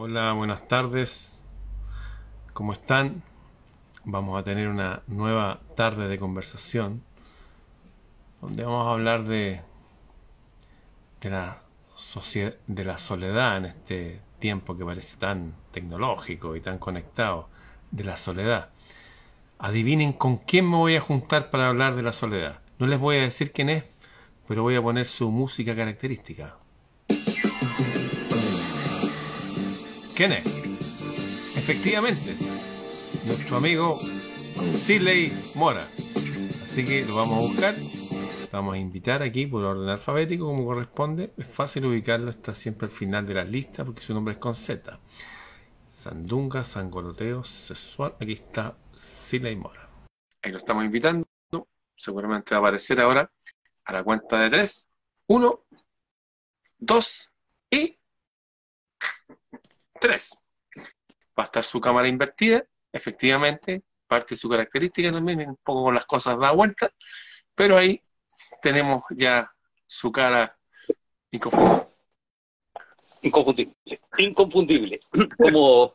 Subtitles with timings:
[0.00, 1.32] Hola, buenas tardes.
[2.52, 3.24] ¿Cómo están?
[4.04, 7.02] Vamos a tener una nueva tarde de conversación
[8.40, 9.60] donde vamos a hablar de,
[11.20, 11.58] de, la,
[12.68, 17.48] de la soledad en este tiempo que parece tan tecnológico y tan conectado,
[17.90, 18.70] de la soledad.
[19.58, 22.60] Adivinen con quién me voy a juntar para hablar de la soledad.
[22.78, 23.82] No les voy a decir quién es,
[24.46, 26.54] pero voy a poner su música característica.
[30.18, 30.46] ¿Quién es?
[31.56, 32.34] Efectivamente,
[33.24, 35.78] nuestro amigo Siley Mora.
[35.78, 40.66] Así que lo vamos a buscar, lo vamos a invitar aquí por orden alfabético como
[40.66, 41.32] corresponde.
[41.36, 44.56] Es fácil ubicarlo, está siempre al final de las listas porque su nombre es con
[44.56, 44.98] Z.
[45.88, 48.16] Sandunga, Sangoloteo, Sexual.
[48.20, 49.88] Aquí está Siley Mora.
[50.42, 51.28] Ahí lo estamos invitando.
[51.94, 53.30] Seguramente va a aparecer ahora
[53.84, 54.90] a la cuenta de tres.
[55.28, 55.62] Uno,
[56.76, 57.32] dos
[57.70, 57.97] y
[60.00, 60.30] tres.
[61.38, 65.94] Va a estar su cámara invertida, efectivamente, parte de su característica también, un poco con
[65.94, 66.90] las cosas da vuelta,
[67.54, 68.02] pero ahí
[68.62, 69.50] tenemos ya
[69.86, 70.58] su cara
[71.30, 71.86] inconfundible.
[73.22, 75.00] Inconfundible, inconfundible.
[75.38, 75.94] Como,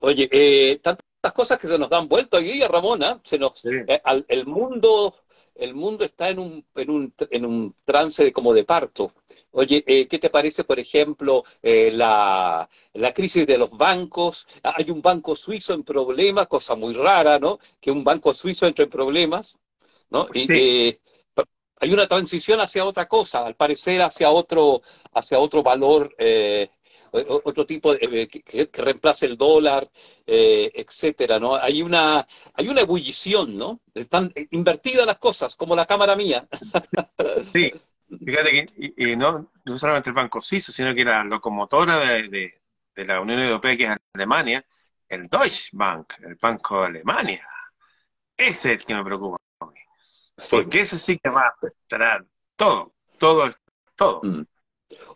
[0.00, 3.68] oye, eh, tantas cosas que se nos dan vuelta aquí a Ramona, se nos, Sí.
[3.86, 5.14] eh, al- el mundo,
[5.54, 9.12] el mundo está en un, en un, en un trance de, como de parto.
[9.52, 14.46] Oye, eh, ¿qué te parece, por ejemplo, eh, la, la crisis de los bancos?
[14.62, 17.58] Hay un banco suizo en problemas, cosa muy rara, ¿no?
[17.80, 19.58] Que un banco suizo entre en problemas,
[20.10, 20.28] ¿no?
[20.34, 20.54] Y, Sí.
[20.54, 21.00] eh,
[21.80, 24.82] hay una transición hacia otra cosa, al parecer hacia otro,
[25.14, 26.70] hacia otro valor, eh,
[27.12, 29.90] otro tipo de, eh, que, que- que reemplace el dólar,
[30.26, 31.56] eh, etcétera, ¿no?
[31.56, 33.80] Hay una, hay una ebullición, ¿no?
[33.94, 36.48] Están invertidas las cosas, como la cámara mía.
[37.52, 37.72] Sí,
[38.24, 42.28] fíjate que y- y no, no solamente el Banco Suizo, sino que la locomotora de,
[42.28, 42.62] de-
[42.94, 44.64] de la Unión Europea, que es Alemania,
[45.08, 47.46] el Deutsche Bank, el Banco de Alemania.
[48.36, 49.38] Ese es el que me preocupa.
[50.36, 50.48] Sí.
[50.56, 52.24] Porque ese sí que va a afectar
[52.56, 53.50] todo, todo,
[53.96, 54.20] todo.
[54.22, 54.44] Mm.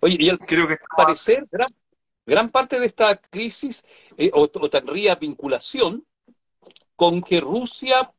[0.00, 1.68] Oye, y al Creo que parecer, gran,
[2.24, 3.84] gran parte de esta crisis,
[4.16, 6.06] eh, o, o tendría vinculación
[6.94, 8.10] con que Rusia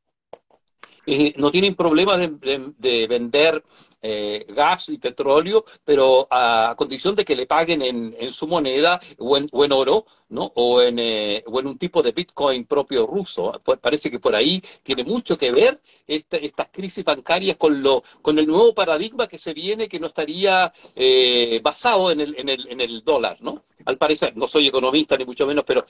[1.05, 3.63] eh, no tienen problemas de, de- de vender
[4.01, 8.99] eh, gas y petróleo, pero a condición de que le paguen en, en su moneda
[9.17, 10.51] o en, o en oro, ¿no?
[10.55, 13.51] O en, eh, un tipo de Bitcoin propio ruso.
[13.81, 18.37] Parece que por ahí tiene mucho que ver esta- estas crisis bancarias con, lo, con
[18.39, 22.67] el nuevo paradigma que se viene, que no estaría eh, basado en el, en, el,
[22.67, 23.63] en el dólar, ¿no?
[23.85, 25.85] Al parecer, no soy economista ni mucho menos, pero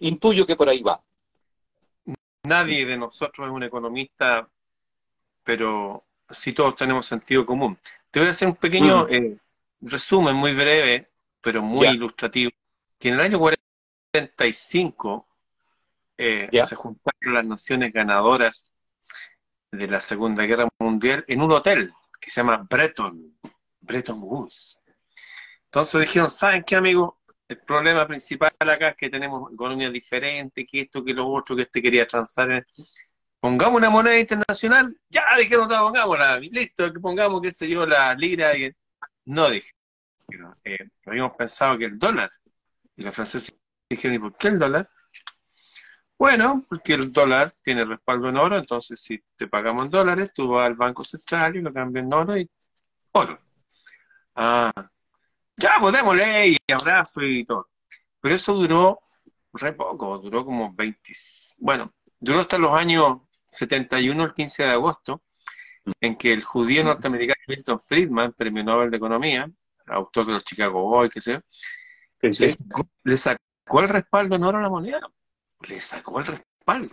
[0.00, 1.02] intuyo que por ahí va.
[2.44, 4.48] nadie de nosotros es un economista,
[5.44, 7.78] pero sí todos tenemos sentido común.
[8.10, 9.12] Te voy a hacer un pequeño Mm.
[9.14, 9.36] eh,
[9.82, 11.08] resumen muy breve,
[11.40, 12.50] pero muy ilustrativo.
[12.98, 15.26] Que en el año 45
[16.16, 18.72] eh, se juntaron las naciones ganadoras
[19.70, 23.38] de la Segunda Guerra Mundial en un hotel que se llama Bretton,
[23.80, 24.78] Bretton Woods.
[25.66, 27.14] Entonces dijeron, ¿saben qué, amigos?
[27.46, 31.62] El problema principal acá es que tenemos economías diferentes, que esto, que lo otro, que
[31.62, 32.50] este quería transar.
[32.50, 32.64] en-
[33.40, 38.14] Pongamos una moneda internacional, ya dijeron, "Ya, pongámosla, listo, que pongamos, qué sé yo, la
[38.14, 38.56] lira.
[38.56, 38.72] Y...
[39.26, 42.30] No dijeron, eh, habíamos pensado que el dólar.
[42.96, 43.54] Y los franceses
[43.88, 44.90] dijeron, ¿y por qué el dólar?
[46.18, 50.48] Bueno, porque el dólar tiene respaldo en oro, entonces si te pagamos en dólares, tú
[50.48, 52.50] vas al Banco Central y lo cambias en oro y
[53.12, 53.40] oro.
[54.34, 54.72] Ah,
[55.56, 57.68] ya, pues démosle y abrazo y todo.
[58.20, 59.00] Pero eso duró
[59.52, 61.12] re poco, duró como 20,
[61.58, 61.88] bueno,
[62.18, 65.22] duró hasta los años 71, el 15 de agosto,
[66.00, 69.50] en que el judío norteamericano Milton Friedman, premio Nobel de Economía,
[69.86, 71.40] autor de los Chicago Boys, qué sé
[72.20, 75.00] le sacó, le sacó el respaldo en oro a la moneda.
[75.68, 76.88] Le sacó el respaldo.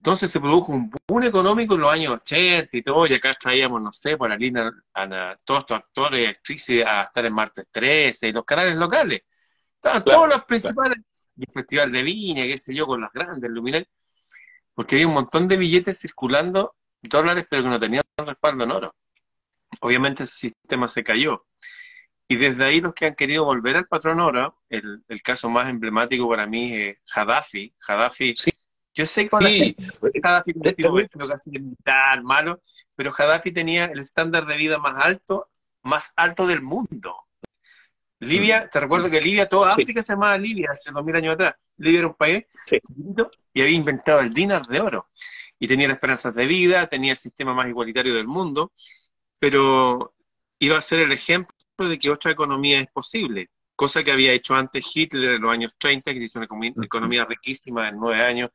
[0.00, 3.82] Entonces se produjo un boom económico en los años 80 y todo, y acá traíamos,
[3.82, 7.66] no sé, por la línea, a, todos estos actores y actrices a estar en Martes
[7.70, 9.22] 13 y los canales locales.
[9.74, 10.98] Estaban Claro, todos los principales,
[11.36, 13.90] el Festival de Viña, qué sé yo, con los grandes luminarias,
[14.78, 18.94] porque había un montón de billetes circulando, dólares, pero que no tenían respaldo en oro.
[19.80, 21.44] Obviamente ese sistema se cayó.
[22.28, 25.68] Y desde ahí los que han querido volver al patrón oro, el, el caso más
[25.68, 27.74] emblemático para mí es Gaddafi.
[27.88, 28.52] Gaddafi, Sí.
[28.94, 32.62] yo sé que Sí, gente Gaddafi un bélico, casi militar, malo,
[32.94, 35.48] pero Gaddafi tenía el estándar de vida más alto,
[35.82, 37.16] más alto del mundo.
[38.20, 39.70] Libia, te recuerdo que Libia, toda.
[39.72, 41.56] África se llamaba Libia hace dos mil años atrás.
[41.78, 42.78] Libia era un país Sí.
[43.54, 45.08] y había inventado el dinar de oro.
[45.58, 48.72] Y tenía las esperanzas de vida, tenía el sistema más igualitario del mundo,
[49.38, 50.14] pero
[50.58, 53.50] iba a ser el ejemplo de que otra economía es posible.
[53.76, 56.48] cosa que había hecho antes Hitler en los años 30, que hizo una
[56.84, 58.50] economía riquísima en nueve años,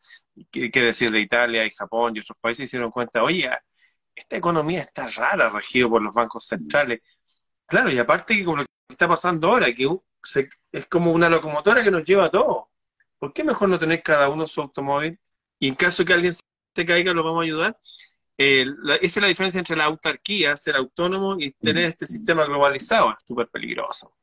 [0.51, 3.49] qué, decir de Italia y Japón y otros países, se dieron cuenta, oye,
[4.13, 7.01] esta economía está rara, regido por los bancos centrales.
[7.65, 9.87] Claro, y aparte que como lo que está pasando ahora, que
[10.73, 12.65] es como una locomotora que nos lleva a todos.
[13.23, 15.17] ¿Por qué mejor no tener cada uno su automóvil?
[15.57, 17.79] Y en caso que alguien se caiga, lo vamos a ayudar.
[18.37, 18.65] Eh,
[19.01, 23.11] esa es la diferencia entre la autarquía, ser autónomo, y tener este sistema globalizado.
[23.11, 24.13] Es súper peligroso.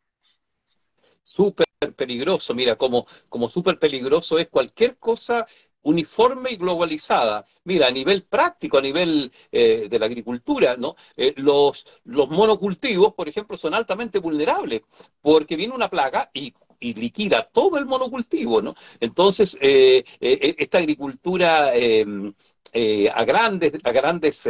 [1.22, 1.66] Súper
[1.96, 2.52] peligroso.
[2.52, 5.46] Mira, como, como súper peligroso es cualquier cosa
[5.80, 7.46] uniforme y globalizada.
[7.64, 10.94] Mira, a nivel práctico, a nivel eh, de la agricultura, ¿no?
[11.16, 14.82] Eh, los, los monocultivos, por ejemplo, son altamente vulnerables
[15.22, 18.74] porque viene una plaga y, y liquida todo el monocultivo, ¿no?
[18.98, 24.48] Entonces, eh, esta agricultura a grandes, a grandes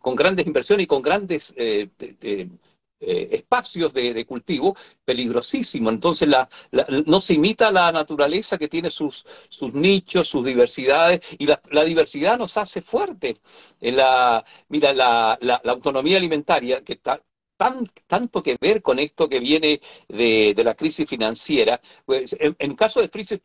[0.00, 1.54] con grandes inversiones y con grandes
[3.00, 5.88] eh, espacios de, cultivo peligrosísimo.
[5.88, 6.48] Entonces la,
[7.06, 12.36] no se imita la naturaleza que tiene sus, sus nichos, sus diversidades, y la, diversidad
[12.36, 13.40] nos hace fuertes.
[13.80, 16.94] La, mira, la, la, autonomía alimentaria, que
[17.58, 17.74] está
[18.06, 21.80] tanto que ver con esto que viene de, la crisis financiera.
[22.04, 23.40] Pues, en, caso de crisis,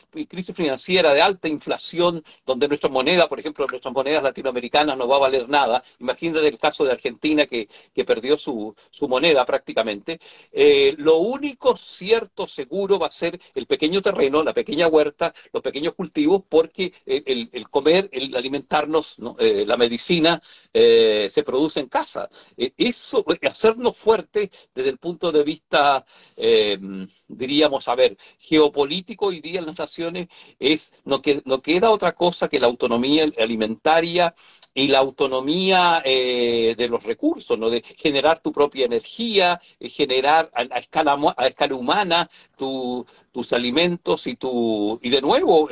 [0.55, 5.19] financiera de alta inflación, donde nuestra moneda, por ejemplo, nuestras monedas latinoamericanas no va a
[5.19, 7.67] valer nada, imagínate el caso de Argentina que,
[8.05, 8.75] perdió su,
[9.07, 10.19] moneda prácticamente,
[10.51, 15.63] eh, lo único cierto, seguro, va a ser el pequeño terreno, la pequeña huerta, los
[15.63, 20.41] pequeños cultivos, porque el, comer, el alimentarnos, eh, la medicina
[20.73, 22.29] eh, se produce en casa.
[22.77, 26.05] eso, hacernos fuerte desde el punto de vista,
[26.35, 26.77] eh,
[27.27, 30.27] diríamos, a ver, geopolítico hoy día en las naciones
[30.59, 34.35] es, no, que, no queda otra cosa que la autonomía alimentaria
[34.73, 37.69] y la autonomía eh, de los recursos, ¿no?
[37.69, 44.35] de generar tu propia energía, eh, generar a, escala, a escala humana tus alimentos y
[44.35, 45.67] tu y de nuevo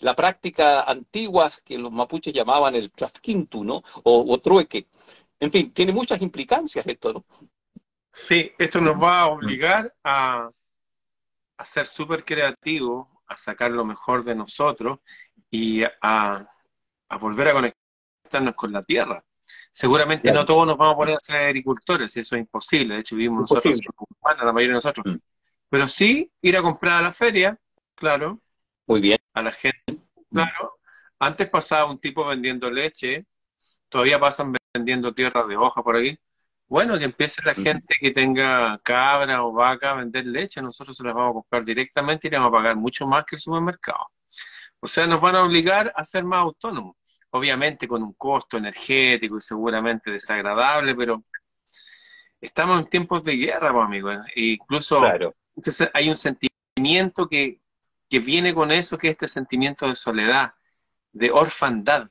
[0.00, 3.82] la práctica antigua que los mapuches llamaban el trafquintu, ¿no?
[4.04, 4.86] O trueque,
[5.40, 7.24] en fin, tiene muchas implicancias esto, ¿no?
[8.12, 10.50] Sí, esto nos va a obligar a,
[11.58, 15.00] a ser súper creativos, a sacar lo mejor de nosotros
[15.50, 16.46] y a,
[17.20, 19.24] volver a conectarnos con la tierra.
[19.70, 23.16] Seguramente no todos nos vamos a poner a ser agricultores, eso es imposible, de hecho
[23.16, 23.78] vivimos nosotros,
[24.22, 25.06] la mayoría de nosotros.
[25.06, 25.18] Mm.
[25.68, 27.58] Pero sí ir a comprar a la feria,
[27.94, 28.40] claro.
[28.86, 29.18] Muy bien.
[29.34, 29.98] A la gente,
[30.30, 30.78] claro.
[31.18, 33.26] Antes pasaba un tipo vendiendo leche,
[33.88, 36.18] todavía pasan vendiendo tierra de hoja por ahí.
[36.68, 41.04] Bueno, que empiece la gente que tenga cabra o vaca a vender leche, nosotros se
[41.04, 44.06] las vamos a comprar directamente y le vamos a pagar mucho más que el supermercado.
[44.80, 46.96] O sea, nos van a obligar a ser más autónomos.
[47.30, 51.24] Obviamente con un costo energético y seguramente desagradable, pero
[52.40, 54.16] estamos en tiempos de guerra, pues, amigos.
[54.34, 55.02] E incluso
[55.94, 57.60] hay un sentimiento que,
[58.08, 60.52] que viene con eso, que es este sentimiento de soledad,
[61.12, 62.08] de orfandad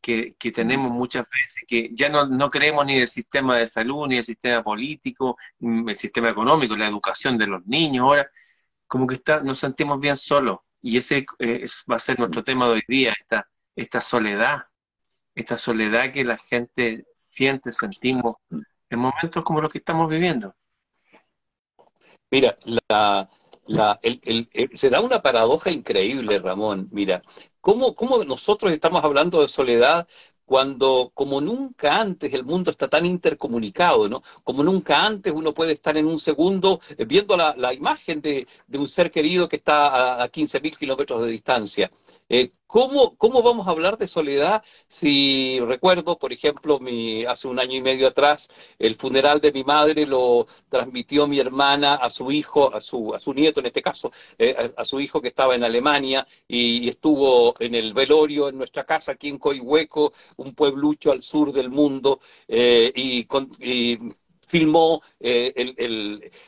[0.00, 4.06] que, tenemos muchas veces, que ya no, no creemos ni en el sistema de salud,
[4.08, 8.30] ni el sistema político, ni el sistema económico, la educación de los niños, ahora
[8.86, 10.58] como que está, nos sentimos bien solos.
[10.82, 14.64] Y ese, eh, va a ser nuestro tema de hoy día, esta, esta soledad,
[15.34, 20.54] esta soledad que la gente siente, sentimos en momentos como los que estamos viviendo.
[22.30, 23.28] Mira, la,
[23.66, 24.00] la,
[24.72, 26.88] se da una paradoja increíble, Ramón.
[26.90, 27.22] Mira,
[27.60, 30.06] ¿cómo, ¿cómo nosotros estamos hablando de soledad
[30.44, 34.22] cuando como nunca antes el mundo está tan intercomunicado, ¿no?
[34.42, 38.78] Como nunca antes uno puede estar en un segundo eh, viendo la, imagen de, de,
[38.78, 39.86] un ser querido que está
[40.16, 41.90] a, a 15.000 kilómetros de distancia.
[42.32, 47.58] Eh, ¿cómo, ¿Cómo vamos a hablar de soledad si recuerdo, por ejemplo, mi, hace un
[47.58, 52.30] año y medio atrás, el funeral de mi madre lo transmitió mi hermana a su
[52.30, 55.56] hijo, a su, a su nieto en este caso, eh, a, su hijo que estaba
[55.56, 61.10] en Alemania y, estuvo en el velorio en nuestra casa aquí en Coihueco, un pueblucho
[61.10, 63.26] al sur del mundo, eh, y,
[63.60, 63.98] y
[64.50, 65.52] filmó eh,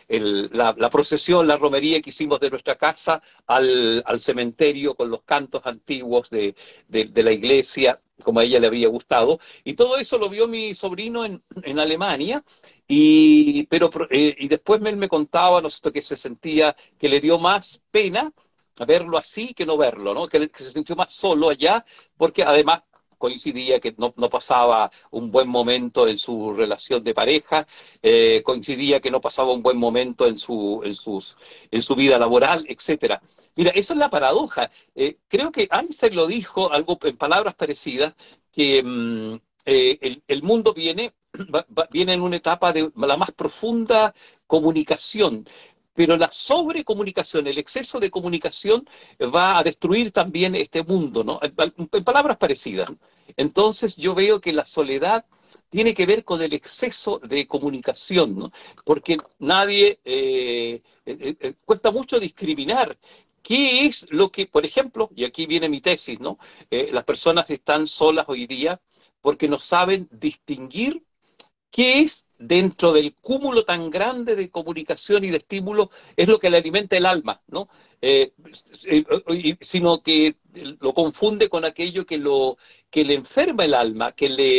[0.08, 5.62] el, la, procesión, la romería que hicimos de nuestra casa al, cementerio con los cantos
[5.64, 6.54] antiguos de,
[6.88, 9.38] la iglesia, como a ella le había gustado.
[9.62, 12.44] Y todo eso lo vio mi sobrino en, Alemania.
[12.88, 17.38] Y, pero, eh, y después él me contaba, ¿no que se sentía que le dio
[17.38, 18.32] más pena
[18.84, 20.26] verlo así que no verlo, ¿no?
[20.26, 21.84] Que se sintió más solo allá,
[22.16, 22.82] porque además
[23.22, 27.68] coincidía que no, pasaba un buen momento en su relación de pareja,
[28.02, 31.36] eh, coincidía que no pasaba un buen momento en su, en sus,
[31.70, 33.22] en su vida laboral, etcétera.
[33.54, 34.70] Mira, eso es la paradoja.
[34.96, 38.14] Eh, creo que Einstein lo dijo algo en palabras parecidas,
[38.50, 39.34] que mm,
[39.66, 41.14] eh, el, mundo viene,
[41.92, 44.14] viene en una etapa de la más profunda
[44.48, 45.46] comunicación,
[45.94, 48.86] pero la sobrecomunicación, el exceso de comunicación
[49.34, 51.40] va a destruir también este mundo, ¿no?
[51.42, 52.90] En palabras parecidas.
[53.36, 55.24] Entonces yo veo que la soledad
[55.68, 58.52] tiene que ver con el exceso de comunicación, ¿no?
[58.84, 62.96] Porque nadie, eh, eh, eh, cuesta mucho discriminar
[63.42, 66.38] ¿Qué es lo que, por ejemplo, y aquí viene mi tesis, ¿no?
[66.70, 68.80] las personas están solas hoy día
[69.20, 71.02] porque no saben distinguir
[71.72, 76.50] qué es dentro del cúmulo tan grande de comunicación y de estímulo, es lo que
[76.50, 77.68] le alimenta el alma, ¿no?
[78.00, 78.32] Eh,
[78.86, 80.36] eh, sino que
[80.80, 82.58] lo confunde con aquello que, lo,
[82.90, 84.58] que le enferma el alma, que le,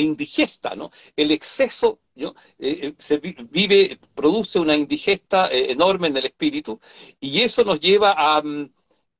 [0.00, 0.90] indigesta, ¿no?
[1.16, 2.34] El exceso ¿no?
[2.58, 6.80] Eh, se vive, produce una indigesta enorme en el espíritu
[7.20, 8.42] y eso nos lleva a,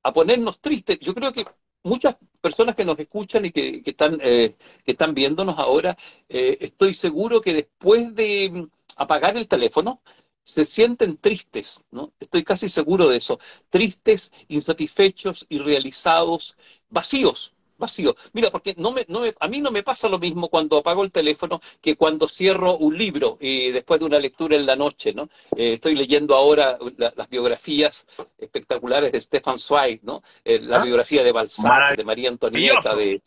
[0.04, 0.98] a ponernos tristes.
[1.00, 1.44] Yo creo que
[1.82, 5.96] muchas personas que nos escuchan y que, están, eh, que están viéndonos ahora,
[6.28, 10.02] eh, estoy seguro que después de mm, apagar el teléfono,
[10.42, 12.12] se sienten tristes, ¿no?
[12.20, 13.38] Estoy casi seguro de eso.
[13.70, 16.58] Tristes, insatisfechos, irrealizados,
[16.90, 18.14] vacíos, vacío.
[18.32, 21.12] Mira, porque no me, no a mí no me pasa lo mismo cuando apago el
[21.12, 25.28] teléfono que cuando cierro un libro y después de una lectura en la noche, ¿no?
[25.56, 28.06] Eh, estoy leyendo ahora las biografías
[28.38, 30.22] espectaculares de Stefan Zweig, ¿no?
[30.44, 30.84] Eh, la ah.
[30.84, 33.20] biografía de Balzac, de María Antonieta, de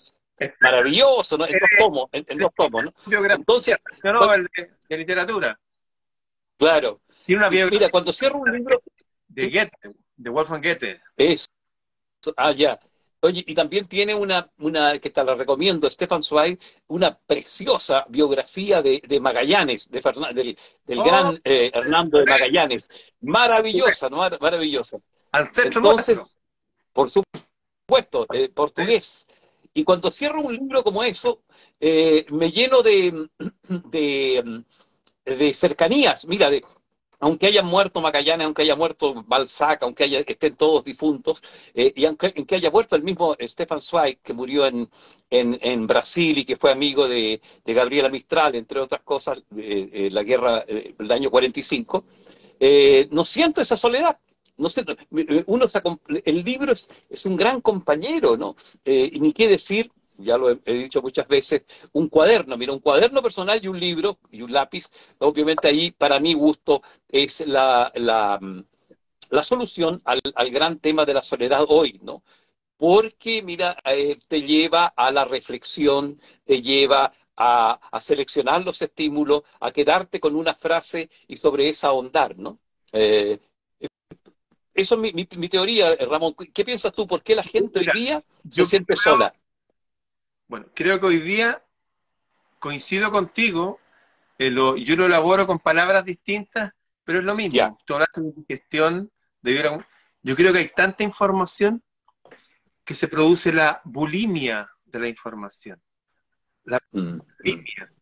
[0.61, 1.45] maravilloso, ¿no?
[1.45, 2.93] En dos tomos, en, dos tomos, ¿no?
[3.33, 5.59] Entonces, de, de literatura.
[6.57, 7.01] Claro.
[7.25, 7.79] Tiene una biografía.
[7.79, 8.81] Mira, cuando cierro un libro
[9.27, 10.99] de Goethe, de Wolfgang Goethe.
[11.17, 11.47] Es.
[12.35, 12.79] Ah, ya.
[13.21, 18.81] Oye, y también tiene una, una que te la recomiendo, Stefan Zweig, una preciosa biografía
[18.81, 20.01] de, de Magallanes, de
[20.35, 21.39] del, del gran oh.
[21.43, 22.89] eh, Hernando de Magallanes.
[23.21, 24.17] Maravillosa, ¿no?
[24.39, 24.99] Maravillosa.
[25.33, 26.21] Entonces,
[26.93, 29.27] por supuesto, eh, portugués.
[29.73, 31.41] Y cuando cierro un libro como eso,
[31.79, 33.29] eh, me lleno de,
[33.67, 34.63] de,
[35.25, 36.25] de cercanías.
[36.25, 36.63] Mira, de,
[37.19, 41.41] aunque haya muerto Magallanes, aunque haya muerto Balzac, aunque haya, estén todos difuntos,
[41.73, 44.89] eh, y aunque, haya muerto el mismo Stefan Zweig, que murió en,
[45.29, 50.23] en, Brasil y que fue amigo de, Gabriela Mistral, entre otras cosas, eh, eh, la
[50.23, 52.03] guerra del año 45,
[53.11, 54.17] no siento esa soledad.
[54.59, 54.83] No sé,
[55.45, 55.67] uno,
[56.25, 58.55] el libro es, es, un gran compañero, ¿no?
[58.83, 63.21] y ni qué decir ya lo he, dicho muchas veces, un cuaderno, mira, un cuaderno
[63.21, 68.39] personal y un libro y un lápiz, obviamente ahí para mi gusto es la, la,
[69.29, 72.23] la solución al, al, gran tema de la soledad hoy, ¿no?
[72.77, 79.43] Porque, mira, eh, te lleva a la reflexión, te lleva a, a, seleccionar los estímulos,
[79.59, 82.59] a quedarte con una frase y sobre esa ahondar, ¿no?
[82.91, 83.39] Eh,
[84.77, 86.35] eso es mi, mi, teoría, Ramón.
[86.53, 87.07] ¿Qué piensas tú?
[87.07, 89.33] ¿Por qué la gente hoy día se siente sola?
[90.47, 91.63] Bueno, creo que hoy día
[92.59, 93.79] coincido contigo,
[94.39, 96.71] eh, yo lo elaboro con palabras distintas,
[97.03, 97.77] pero es lo mismo.
[97.85, 99.11] Toda la gestión
[99.41, 99.83] de
[100.23, 101.83] Yo creo que hay tanta información
[102.83, 105.81] que se produce la bulimia de la información.
[106.63, 107.19] La mm.
[107.39, 107.93] bulimia.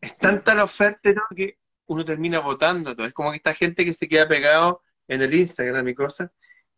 [0.00, 3.06] Es tanta la oferta que uno termina votando todo.
[3.06, 6.30] Es como que esta gente que se queda pegado en el Instagram y cosas,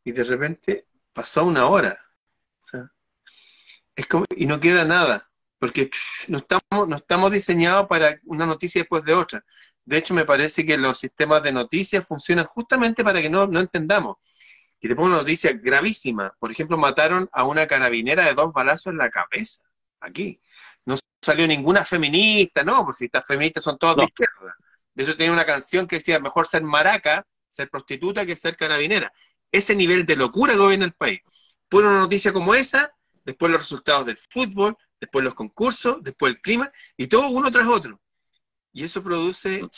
[0.05, 1.99] y de repente pasó una hora.
[2.61, 2.93] O sea,
[4.37, 5.91] y no queda nada, porque
[6.29, 9.45] no estamos, no estamos diseñados para una noticia después de otra.
[9.85, 13.61] De hecho, me parece que los sistemas de noticias funcionan justamente para que no, no
[13.61, 14.17] entendamos.
[14.81, 16.35] Y te pongo una noticia gravísima.
[16.39, 19.65] Por ejemplo, mataron a una carabinera de dos balazos en la cabeza,
[20.01, 20.41] aquí.
[20.87, 24.57] No salió ninguna feminista, no, porque si estas feministas son todas de izquierda.
[24.95, 29.13] De hecho, tenía una canción que decía, mejor ser maraca, ser prostituta, que ser carabinera.
[29.53, 31.21] Ese nivel de locura gobierna el país.
[31.69, 32.93] Por una noticia como esa,
[33.25, 37.67] después los resultados del fútbol, después los concursos, después el clima, y todo uno tras
[37.67, 38.01] otro.
[38.73, 39.69] Y eso produce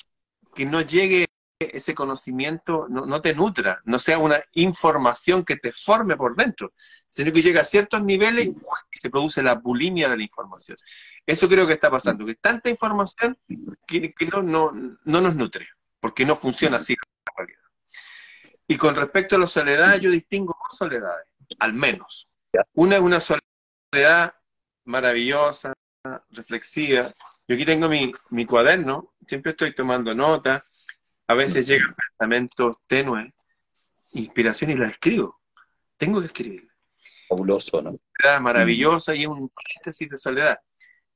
[0.55, 1.27] que no llegue
[1.59, 6.73] ese conocimiento, no, te nutra, no sea una información que te forme por dentro,
[7.07, 8.55] sino que llega a ciertos niveles y
[8.99, 10.77] se produce la bulimia de la información.
[11.27, 13.39] Eso creo que está pasando, que tanta información
[13.87, 14.73] que, no, no,
[15.05, 15.69] no, nos nutre,
[16.01, 17.61] porque no funciona así la realidad.
[18.67, 21.27] Y con respecto a la soledad, yo distingo dos soledades,
[21.59, 22.29] al menos.
[22.75, 24.35] Una es una soledad
[24.85, 25.73] maravillosa,
[26.31, 27.13] reflexiva.
[27.47, 30.71] Yo aquí tengo mi, mi cuaderno, siempre estoy tomando notas,
[31.27, 33.33] a veces llegan pensamientos tenues,
[34.13, 35.41] inspiración y las escribo.
[35.97, 36.69] Tengo que escribir.
[37.29, 37.99] Fabuloso, ¿no?
[38.41, 40.59] Maravillosa y un paréntesis de soledad.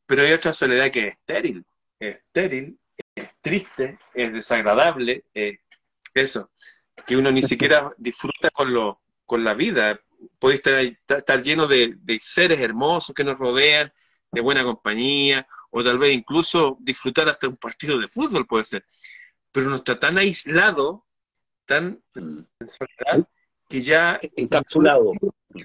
[0.06, 1.64] Pero hay otra soledad que es estéril.
[1.98, 2.78] Es estéril,
[3.14, 5.58] es triste, es desagradable, es
[6.14, 6.50] eso.
[7.06, 10.00] Que uno ni siquiera disfruta con, lo, con la vida
[10.38, 13.92] puede estar, lleno de, seres hermosos que nos rodean,
[14.32, 18.84] de buena compañía, o tal vez incluso disfrutar hasta un partido de fútbol puede ser.
[19.52, 21.06] Pero uno está tan aislado
[21.64, 23.28] tan en soledad
[23.68, 25.12] que ya encapsulado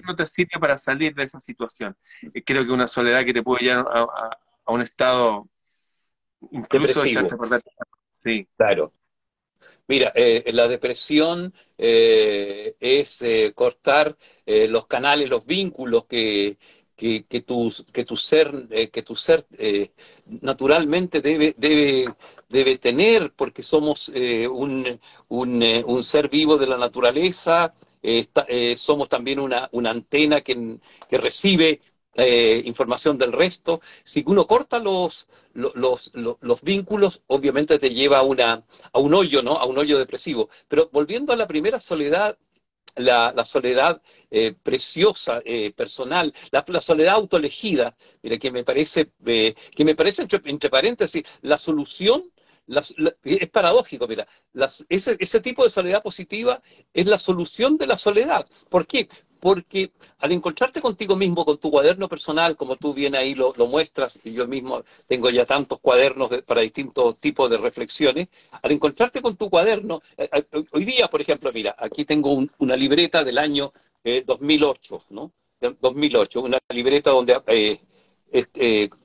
[0.00, 1.96] no te sirve para salir de esa situación.
[2.44, 5.48] Creo que una soledad que te puede llevar a, un estado
[6.50, 7.36] incluso echarte
[8.12, 8.48] Sí.
[8.56, 8.92] Claro.
[9.88, 13.24] Mira, eh, la depresión eh, es
[13.54, 16.58] cortar los canales, los vínculos que,
[16.96, 18.50] que, que, tu, que tu ser,
[18.92, 19.46] que tu ser
[20.26, 22.14] naturalmente debe, debe,
[22.48, 27.72] debe tener, porque somos un, un, un, ser vivo de la naturaleza,
[28.02, 31.80] eh, somos también una, una antena que, que recibe
[32.14, 33.80] eh, información del resto.
[34.04, 39.42] Si uno corta los, los, los, vínculos, obviamente te lleva a, una, a un hoyo,
[39.42, 39.52] ¿no?
[39.56, 40.48] A un hoyo depresivo.
[40.68, 42.36] Pero volviendo a la primera soledad,
[42.96, 45.40] la, la soledad eh, preciosa,
[45.74, 51.58] personal, la, la, soledad autoelegida, mira, que me parece, que me parece entre, paréntesis, la
[51.58, 52.30] solución
[53.24, 54.26] es paradójico, mira,
[54.88, 58.46] ese, ese, tipo de soledad positiva es la solución de la soledad.
[58.68, 59.08] ¿Por qué?
[59.42, 64.20] Porque al encontrarte contigo mismo, con tu cuaderno personal, como tú bien ahí lo, muestras,
[64.22, 68.28] y yo mismo tengo ya tantos cuadernos para distintos tipos de reflexiones,
[68.62, 72.76] al encontrarte con tu cuaderno, eh, eh, hoy día, por ejemplo, mira, aquí tengo una
[72.76, 73.72] libreta del año
[74.24, 75.32] 2008, eh, ¿no?
[75.80, 77.80] 2008, una libreta donde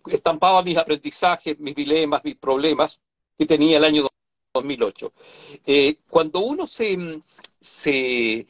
[0.05, 2.99] estampaba mis aprendizajes, mis dilemas, mis problemas,
[3.35, 4.07] que tenía el año
[4.53, 5.13] 2008.
[5.65, 7.21] Eh, cuando uno se,
[7.59, 8.45] se,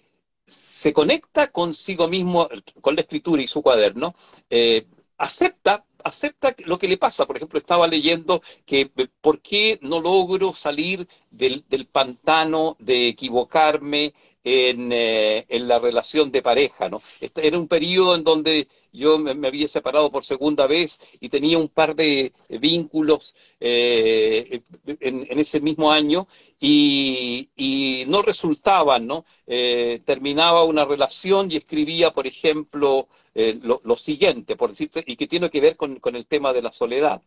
[0.47, 2.49] se, conecta consigo mismo,
[2.81, 4.15] con la escritura y su cuaderno,
[4.49, 4.87] eh,
[5.17, 7.25] acepta, acepta lo que le pasa.
[7.25, 13.09] Por ejemplo, estaba leyendo que eh, por qué no logro salir del, del pantano de
[13.09, 14.13] equivocarme
[14.47, 17.01] en, en, la relación de pareja, ¿no?
[17.19, 21.57] Este era un periodo en donde yo me, había separado por segunda vez y tenía
[21.57, 24.61] un par de vínculos eh,
[24.99, 26.27] en, ese mismo año
[26.59, 29.25] y, no resultaban, ¿no?
[29.45, 35.27] Eh, terminaba una relación y escribía, por ejemplo, eh, lo, siguiente, por decirte, y que
[35.27, 37.21] tiene que ver con, con el tema de la soledad.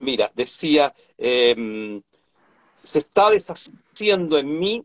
[0.00, 2.02] mira, decía, em,
[2.82, 4.84] se está deshaciendo en mí,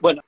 [0.00, 0.22] bueno,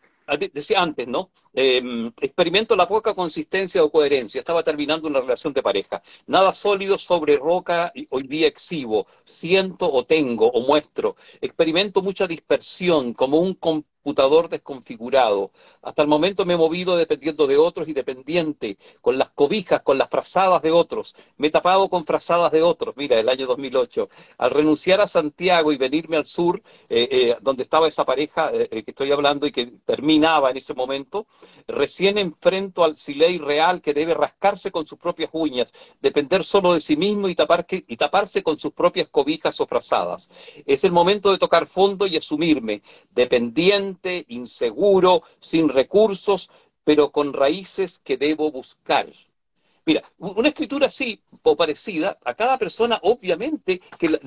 [0.52, 1.30] decía antes, ¿no?
[1.54, 4.38] Em, experimento la poca consistencia o coherencia.
[4.38, 6.02] Estaba terminando una relación de pareja.
[6.26, 9.06] Nada sólido sobre roca, hoy día exhibo.
[9.24, 11.16] Siento o tengo o muestro.
[11.42, 15.52] Experimento mucha dispersión, como un computador desconfigurado.
[15.82, 19.96] Hasta el momento me he movido dependiendo de otros y dependiente, con las cobijas, con
[19.98, 21.14] las frazadas de otros.
[21.36, 22.96] Me he tapado con frazadas de otros.
[22.96, 24.08] Mira, el año 2008.
[24.38, 28.82] Al renunciar a Santiago y venirme al sur, eh, eh, donde estaba esa pareja eh,
[28.82, 31.26] que estoy hablando y que terminaba en ese momento,
[31.66, 36.80] recién enfrento al Silei real que debe rascarse con sus propias uñas, depender solo de
[36.80, 37.36] sí mismo y,
[37.86, 40.30] y taparse con sus propias cobijas o frazadas.
[40.66, 46.50] Es el momento de tocar fondo y asumirme, dependiente inseguro, sin recursos,
[46.84, 49.06] pero con raíces que debo buscar.
[49.84, 54.20] Mira, una escritura así o parecida, a cada persona, obviamente, que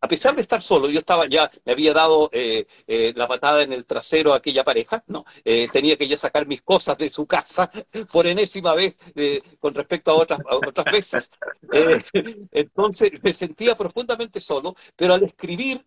[0.00, 3.62] a pesar de estar solo, yo estaba ya, me había dado eh, eh, la patada
[3.62, 7.08] en el trasero a aquella pareja, no, eh, tenía que ya sacar mis cosas de
[7.08, 7.70] su casa
[8.12, 8.98] por enésima vez
[9.60, 11.30] con respecto a otras, a otras veces.
[12.50, 15.84] entonces me sentía profundamente solo, pero al escribir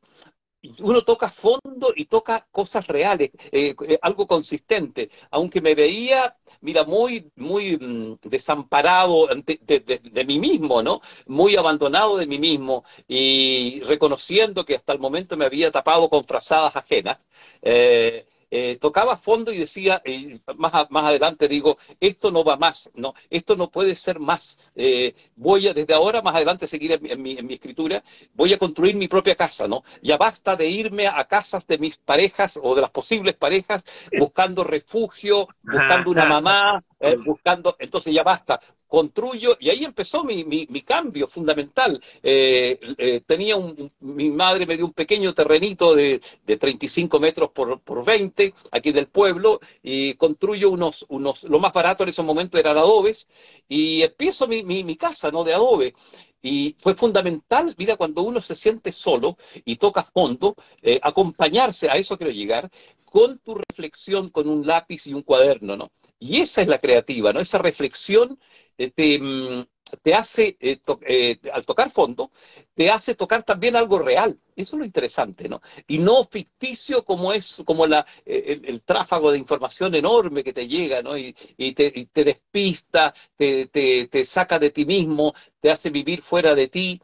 [0.79, 6.83] uno toca fondo y toca cosas reales, eh, eh, algo consistente, aunque me veía, mira,
[6.83, 11.01] muy, muy mm, desamparado de, mí mismo, ¿no?
[11.27, 16.23] Muy abandonado de mí mismo y reconociendo que hasta el momento me había tapado con
[16.25, 17.25] frazadas ajenas.
[17.61, 22.89] Eh, eh, tocaba fondo y decía, eh, más, más adelante digo, esto no va más,
[22.95, 24.59] no, esto no puede ser más.
[24.75, 28.57] Eh, voy a, desde ahora más adelante seguir en, mi, en, mi, escritura, voy a
[28.57, 29.83] construir mi propia casa, ¿no?
[30.01, 33.85] Ya basta de irme a casas de mis parejas o de las posibles parejas
[34.17, 36.83] buscando refugio, buscando una mamá,
[37.25, 42.01] buscando, entonces ya basta, construyo, y ahí empezó mi, mi, cambio fundamental.
[42.23, 47.51] Eh, eh, tenía un, mi madre me dio un pequeño terrenito de, de 35 metros
[47.51, 52.23] por, por 20 aquí del pueblo, y construyo unos, unos, lo más barato en ese
[52.23, 53.29] momento eran adobes,
[53.67, 55.43] y empiezo mi, mi, mi casa, ¿no?
[55.43, 55.93] De adobe.
[56.41, 61.95] Y fue fundamental, mira, cuando uno se siente solo y toca fondo, eh, acompañarse, a
[61.95, 62.69] eso quiero llegar,
[63.05, 65.91] con tu reflexión, con un lápiz y un cuaderno, ¿no?
[66.19, 67.39] Y esa es la creativa, ¿no?
[67.39, 68.39] Esa reflexión
[68.77, 69.65] eh, te, mm,
[70.01, 72.31] te hace, eh, eh, al tocar fondo,
[72.75, 74.39] te hace tocar también algo real.
[74.55, 75.61] Eso es lo interesante, ¿no?
[75.87, 81.01] Y no ficticio como es, como la, el, tráfago de información enorme que te llega,
[81.01, 81.17] ¿no?
[81.17, 81.33] Y,
[81.73, 86.67] te, te, despista, te, te, te, saca de ti mismo, te hace vivir fuera de
[86.67, 87.01] ti.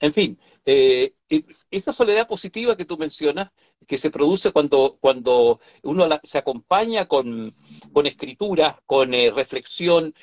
[0.00, 0.38] En fin,
[1.70, 3.50] esta soledad positiva que tú mencionas
[3.86, 7.54] que se produce cuando, cuando uno se acompaña con,
[7.92, 10.14] con escritura, con eh, reflexión,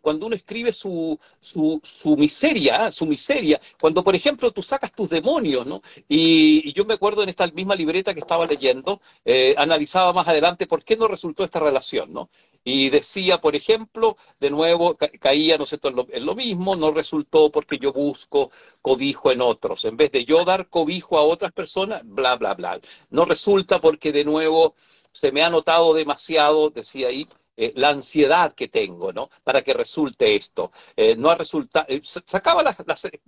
[0.00, 5.10] cuando uno escribe su, su, su miseria, su miseria, cuando por ejemplo tú sacas tus
[5.10, 5.82] demonios, ¿no?
[6.08, 10.66] Y, yo me acuerdo en esta misma libreta que estaba leyendo, eh, analizaba más adelante
[10.66, 12.30] por qué no resultó esta relación, ¿no?
[12.64, 16.90] Y decía, por ejemplo, de nuevo caía, ¿no sé, en lo, en lo mismo, no
[16.92, 18.50] resultó porque yo busco
[18.82, 19.84] cobijo en otros.
[19.84, 22.80] En vez de yo dar cobijo a otras personas, bla, bla, bla.
[23.10, 24.74] No resulta porque de nuevo
[25.12, 29.30] se me ha notado demasiado, decía ahí, eh, la ansiedad que tengo, ¿no?
[29.44, 30.72] Para que resulte esto.
[30.96, 32.76] Eh, no ha resultado, eh, sacaba la,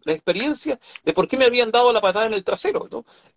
[0.06, 3.04] experiencia de por qué me habían dado la patada en el trasero, ¿no?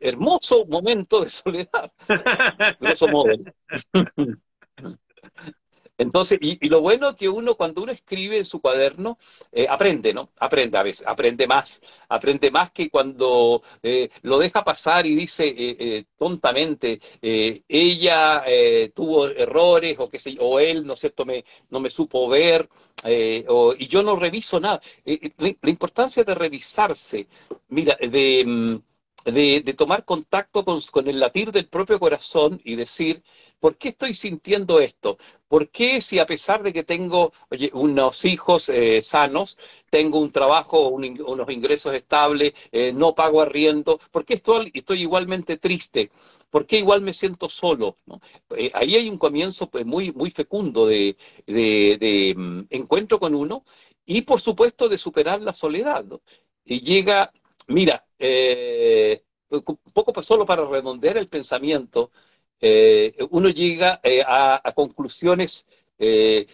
[0.00, 1.92] hermoso momento de soledad,
[2.80, 3.34] grosso modo.
[5.98, 9.18] Entonces, y, lo bueno que uno, cuando uno escribe en su cuaderno,
[9.50, 10.30] eh, aprende, ¿no?
[10.38, 15.52] Aprende a veces, aprende más, aprende más que cuando eh, lo deja pasar y dice
[15.58, 18.44] eh, tontamente, ella
[18.94, 22.68] tuvo errores o qué sé o él, ¿no es cierto?, me, no me supo ver,
[23.04, 24.80] y yo no reviso nada.
[25.04, 27.26] La, importancia de revisarse,
[27.68, 28.44] mira, de...
[28.46, 28.78] Mm,
[29.24, 33.22] de, tomar contacto con, con, el latir del propio corazón y decir,
[33.60, 35.18] ¿por qué estoy sintiendo esto?
[35.48, 37.32] ¿Por qué si a pesar de que tengo
[37.72, 39.58] unos hijos eh, sanos,
[39.90, 46.10] tengo un trabajo, unos ingresos estables, eh, no pago arriendo, ¿por qué estoy, igualmente triste?
[46.50, 47.98] ¿Por qué igual me siento solo?
[48.56, 51.16] Eh, ahí hay un comienzo pues, muy, muy fecundo de,
[51.46, 53.64] de, mm, encuentro con uno
[54.06, 56.04] y por supuesto de superar la soledad.
[56.64, 57.32] Y llega,
[57.68, 58.04] mira,
[59.50, 62.10] un poco solo para redondear el pensamiento,
[62.60, 65.66] eh, uno llega eh, a, conclusiones
[65.98, 66.46] eh,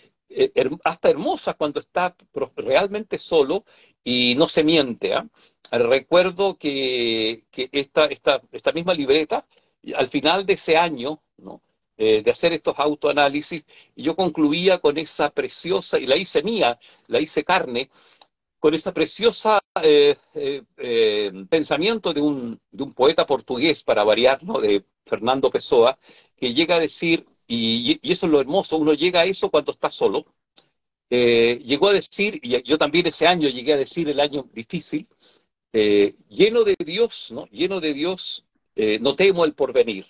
[0.84, 2.14] hasta hermosas cuando está
[2.56, 3.64] realmente solo
[4.02, 5.14] y no se miente.
[5.14, 5.26] ¿ah?
[5.70, 9.46] Recuerdo que, esta, esta, esta, misma libreta,
[9.94, 11.20] al final de ese año,
[11.96, 13.64] de hacer estos autoanálisis,
[13.94, 17.88] yo concluía con esa preciosa, y la hice mía, la hice carne,
[18.64, 22.58] con esa preciosa eh, eh, eh, pensamiento de un,
[22.96, 24.58] poeta portugués, para variar, ¿no?
[24.58, 25.98] de Fernando Pessoa,
[26.34, 29.90] que llega a decir, y, eso es lo hermoso, uno llega a eso cuando está
[29.90, 30.24] solo,
[31.10, 35.08] llegó a decir, y yo también ese año llegué a decir, el año difícil,
[35.70, 37.44] lleno de Dios, ¿no?
[37.48, 38.46] lleno de Dios,
[38.76, 40.06] no temo el porvenir,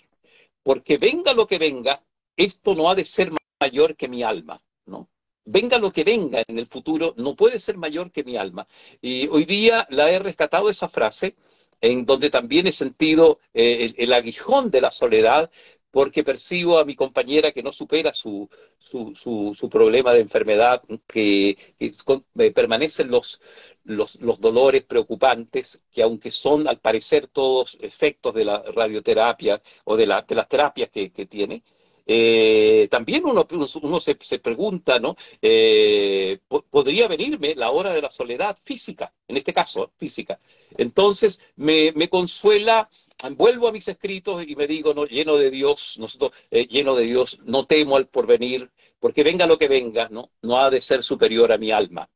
[0.63, 2.01] porque venga lo que venga,
[2.37, 5.09] esto no ha de ser mayor que mi alma, ¿no?
[5.45, 8.67] Venga lo que venga en el futuro, no puede ser mayor que mi alma.
[9.01, 11.35] Y hoy día la he rescatado esa frase,
[11.81, 15.51] en donde también he sentido eh, el, aguijón de la soledad,
[15.91, 22.51] porque percibo a mi compañera que no supera su, su, problema de enfermedad, que, eh,
[22.53, 23.39] permanecen los,
[23.85, 30.07] los, dolores preocupantes, que aunque son al parecer todos efectos de la radioterapia o de,
[30.07, 31.63] la, de las terapias que tiene,
[32.05, 35.15] eh, también uno, se, pregunta, ¿no?
[35.41, 40.39] Eh, ¿Podría venirme la hora de la soledad física, en este caso, física?
[40.77, 42.89] Entonces, me, consuela
[43.31, 47.05] vuelvo a mis escritos y me digo, no, lleno de Dios, nosotros, eh, lleno de
[47.05, 50.29] Dios, no temo al porvenir, porque venga lo que venga, ¿no?
[50.41, 52.09] No ha de ser superior a mi alma.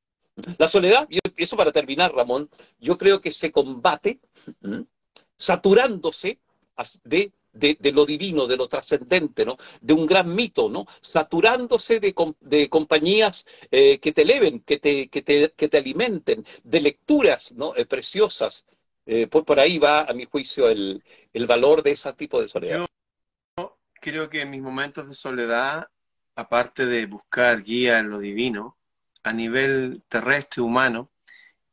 [0.57, 2.49] La soledad, y eso para terminar, Ramón,
[2.79, 4.19] yo creo que se combate
[5.37, 6.39] saturándose
[7.03, 9.57] de de, lo divino, de lo trascendente, ¿no?
[9.81, 10.85] De un gran mito, ¿no?
[11.01, 16.45] Saturándose de, de compañías eh, que te eleven, que te, que te, que te alimenten,
[16.63, 17.75] de lecturas, ¿no?
[17.75, 18.65] Eh, preciosas.
[19.05, 22.47] Eh, por, por ahí va, a mi juicio, el, el valor de ese tipo de
[22.47, 22.87] soledad.
[23.57, 25.87] Yo creo que en mis momentos de soledad,
[26.35, 28.77] aparte de buscar guía en lo divino,
[29.23, 31.09] a nivel terrestre, humano,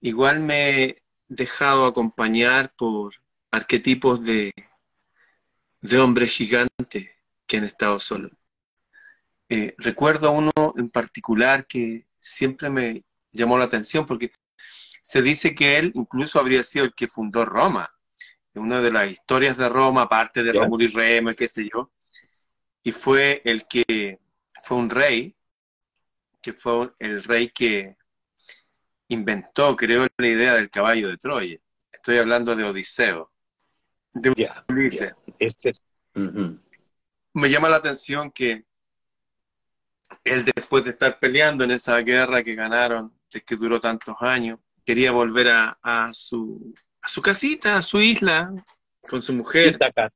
[0.01, 3.15] igual me he dejado acompañar por
[3.51, 4.53] arquetipos de
[5.89, 7.11] de hombres gigantes
[7.47, 8.33] que han estado solos.
[9.49, 14.33] Eh, recuerdo a uno en particular que siempre me llamó la atención porque
[15.03, 17.93] se dice que él incluso habría sido el que fundó Roma.
[18.55, 21.93] Una de las historias de Roma, aparte de Rómulo y Remo, qué sé yo.
[22.83, 24.19] Y fue el que
[24.63, 25.37] fue un rey,
[26.41, 27.97] que fue el rey que
[29.09, 31.59] inventó, creó la idea del caballo de Troya.
[31.93, 33.31] Estoy hablando de Odiseo
[34.21, 35.73] de este,
[36.15, 38.65] Me llama la atención que
[40.25, 45.13] él después de estar peleando en esa guerra que ganaron, que duró tantos años, quería
[45.13, 48.53] volver a, su, a su casita, a su isla,
[49.09, 49.75] con su mujer.
[49.75, 50.13] Ítaca.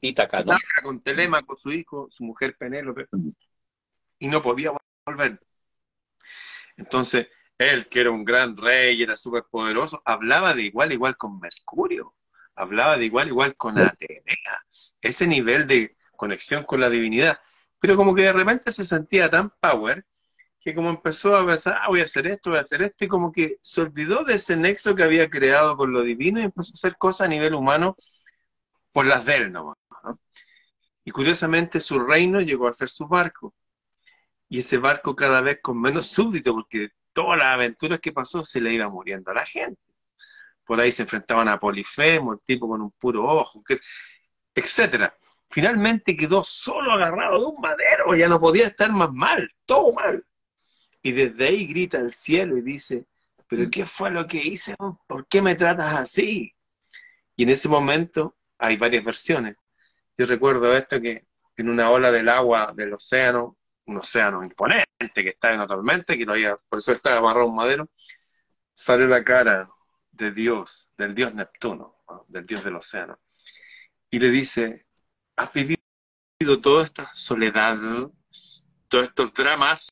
[0.00, 0.56] Ítaca, ¿no?
[0.82, 3.06] Con Telémaco, su hijo, su mujer Penélope.
[4.18, 4.72] Y no podía
[5.04, 5.40] volver.
[6.76, 11.16] Entonces, él, que era un gran rey, era súper poderoso, hablaba de igual a igual
[11.16, 12.14] con Mercurio
[12.62, 14.64] hablaba de igual igual con Atenea,
[15.00, 17.38] ese nivel de conexión con la divinidad,
[17.80, 20.04] pero como que de repente se sentía tan power
[20.60, 23.08] que como empezó a pensar, ah, voy a hacer esto, voy a hacer esto, y
[23.08, 26.70] como que se olvidó de ese nexo que había creado con lo divino y empezó
[26.72, 27.96] a hacer cosas a nivel humano
[28.92, 29.76] por las de él nomás.
[31.04, 33.54] Y curiosamente su reino llegó a ser su barco.
[34.48, 38.60] Y ese barco cada vez con menos súbdito, porque todas las aventuras que pasó se
[38.60, 39.80] le iba muriendo a la gente.
[40.64, 43.78] Por ahí se enfrentaban a Polifemo, el tipo con un puro ojo, que,
[44.54, 45.14] etcétera.
[45.50, 50.24] Finalmente quedó solo agarrado de un madero, ya no podía estar más mal, todo mal.
[51.02, 53.06] Y desde ahí grita al cielo y dice,
[53.48, 54.74] pero ¿qué fue lo que hice?
[55.06, 56.54] ¿Por qué me tratas así?
[57.36, 59.56] Y en ese momento hay varias versiones.
[60.16, 65.28] Yo recuerdo esto que en una ola del agua del océano, un océano imponente que
[65.30, 67.90] estaba en una tormenta, que no había, por eso estaba amarrado un madero,
[68.72, 69.68] salió la cara
[70.12, 71.96] de Dios, del Dios Neptuno,
[72.28, 73.18] del Dios del océano,
[74.10, 74.86] y le dice,
[75.36, 77.76] has vivido toda esta soledad,
[78.88, 79.88] todos estos dramas,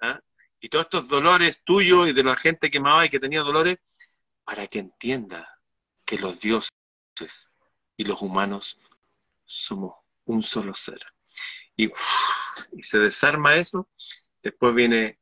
[0.00, 0.20] ¿ah?
[0.60, 3.78] y todos estos dolores tuyos y de la gente que amaba y que tenía dolores,
[4.44, 5.60] para que entienda
[6.04, 6.70] que los dioses
[7.96, 8.78] y los humanos
[9.44, 11.00] somos un solo ser.
[11.76, 11.88] Y,
[12.72, 13.88] y se desarma eso,
[14.42, 15.18] después viene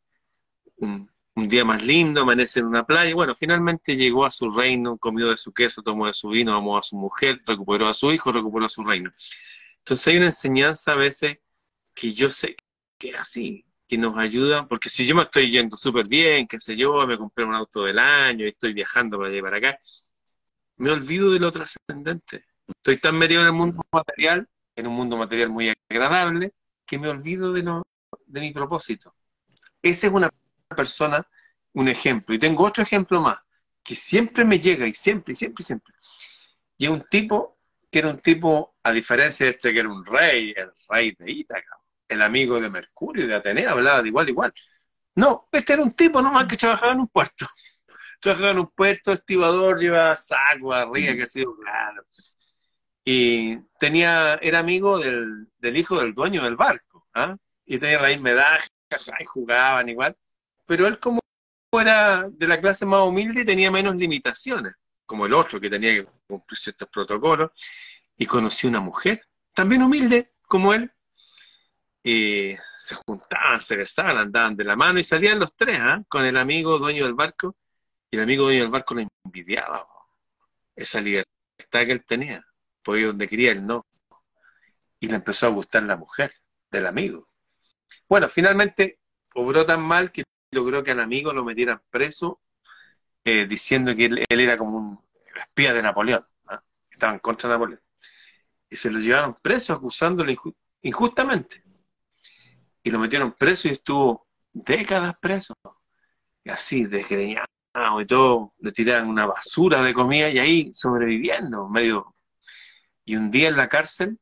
[0.76, 4.98] un, un, día más lindo, amanece en una playa, bueno, finalmente llegó a su reino,
[4.98, 8.12] comió de su queso, tomó de su vino, amó a su mujer, recuperó a su
[8.12, 9.10] hijo, recuperó a su reino.
[9.78, 11.38] Entonces hay una enseñanza a veces
[11.94, 12.56] que yo sé
[12.98, 16.58] que es así, que nos ayuda, porque si yo me estoy yendo súper bien, qué
[16.58, 19.56] sé yo, me compré un auto del año y estoy viajando para allá y para
[19.58, 19.78] acá,
[20.76, 22.44] me olvido de lo trascendente.
[22.66, 26.54] Estoy tan metido en el mundo material, en un mundo material muy agradable,
[26.86, 27.82] que me olvido de, lo,
[28.26, 29.14] de mi propósito.
[29.82, 30.30] Esa es una
[30.68, 31.26] persona,
[31.74, 32.34] un ejemplo.
[32.34, 33.38] Y tengo otro ejemplo más,
[33.82, 35.94] que siempre me llega, y siempre, siempre, siempre.
[36.76, 37.58] Y es un tipo
[37.90, 41.30] que era un tipo, a diferencia de este que era un rey, el rey de
[41.30, 44.52] Ítaca, el amigo de Mercurio, de Atenea, hablaba de igual, igual.
[45.16, 47.46] No, este era un tipo nomás que trabajaba en un puerto.
[48.20, 52.04] trabajaba en un puerto, estibador, llevaba saco, arriba, que ha sido claro.
[53.04, 57.36] Y tenía, era amigo del, del hijo del dueño del barco, ¿ah?
[57.66, 58.58] Y tenía la misma edad,
[59.26, 60.16] jugaban igual.
[60.66, 61.20] Pero él como
[61.72, 64.74] era de la clase más humilde tenía menos limitaciones,
[65.06, 67.50] como el otro que tenía que cumplir ciertos protocolos.
[68.16, 70.92] Y conoció una mujer, también humilde como él,
[72.04, 76.02] y se juntaban, se besaban, andaban de la mano y salían los tres, ¿ah?
[76.06, 77.56] con el amigo dueño del barco,
[78.10, 79.88] y el amigo dueño del barco le envidiaba
[80.76, 81.26] esa libertad
[81.70, 82.44] que él tenía,
[82.82, 83.86] por ir donde quería él no.
[85.00, 86.32] Y le empezó a gustar la mujer
[86.70, 87.28] del amigo.
[88.08, 89.00] Bueno, finalmente
[89.34, 92.40] obró tan mal que logró que al amigo lo metieran preso,
[93.24, 95.04] eh, diciendo que él, era como un
[95.36, 96.62] espía de Napoleón, ¿ah?
[96.90, 97.80] estaba en contra Napoleón.
[98.70, 100.32] Y se lo llevaron preso acusándolo
[100.82, 101.64] injustamente
[102.84, 105.54] y lo metieron preso y estuvo décadas preso.
[106.44, 107.46] Y así, desgreñado
[108.00, 112.14] y todo, le tiraron una basura de comida y ahí sobreviviendo, medio.
[113.04, 114.18] Y un día en la cárcel,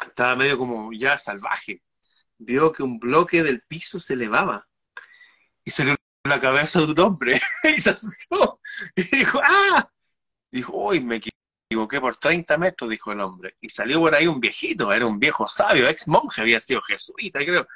[0.00, 1.82] estaba medio como ya salvaje.
[2.38, 4.67] Vio que un bloque del piso se elevaba
[5.68, 7.38] y salió la cabeza de un hombre
[7.76, 8.58] y se asustó.
[8.96, 9.86] Y dijo, ¡ah!
[10.50, 11.20] Dijo, uy, me
[11.70, 13.54] equivoqué por 30 metros, dijo el hombre.
[13.60, 17.40] Y salió por ahí un viejito, era un viejo sabio, ex monje, había sido jesuita,
[17.40, 17.66] creo.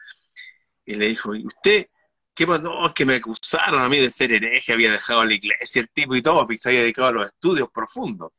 [0.87, 1.89] Y le dijo, ¿y usted
[2.35, 5.83] qué No, es que me acusaron a mí de ser hereje, había dejado la iglesia
[5.83, 8.33] el tipo y todo, y se había dedicado a los estudios profundos.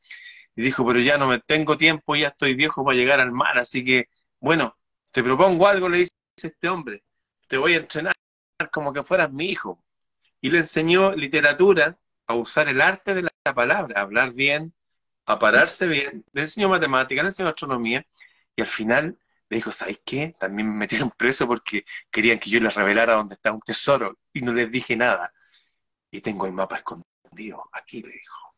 [0.56, 3.60] Y dijo, pero ya no me tengo tiempo, ya estoy viejo para llegar al mar,
[3.60, 4.76] así que, bueno,
[5.12, 7.04] te propongo algo, le dice este hombre,
[7.48, 8.13] te voy a entrenar
[8.70, 9.84] como que fueras mi hijo.
[10.42, 11.98] Y le enseñó literatura,
[12.28, 14.74] a usar el arte de la palabra, a hablar bien,
[15.26, 18.06] a pararse bien, le enseñó matemática, le enseñó astronomía,
[18.56, 19.18] y al final
[19.50, 20.34] le dijo, ¿sabes qué?
[20.40, 24.42] También me metieron preso porque querían que yo les revelara dónde está un tesoro, y
[24.42, 25.34] no les dije nada.
[26.12, 28.56] Y tengo el mapa escondido, aquí le dijo.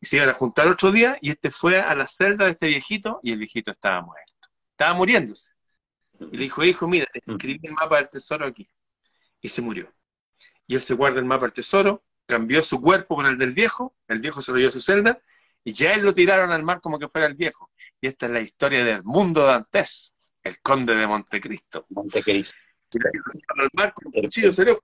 [0.00, 2.66] Y se iban a juntar otro día, y este fue a la celda de este
[2.66, 4.48] viejito, y el viejito estaba muerto.
[4.72, 5.53] Estaba muriéndose.
[6.20, 8.68] Y le dijo, hijo, mira, escribí el mapa del tesoro aquí.
[9.40, 9.92] Y se murió.
[10.66, 13.94] Y él se guarda el mapa del tesoro, cambió su cuerpo con el del viejo,
[14.08, 15.20] el viejo se lo dio a su celda,
[15.62, 17.70] y ya él lo tiraron al mar como que fuera el viejo.
[18.00, 21.86] Y esta es la historia del mundo Dantes, el conde de Montecristo.
[21.90, 22.54] Montecristo.
[23.56, 24.76] Al mar con un cuchillo se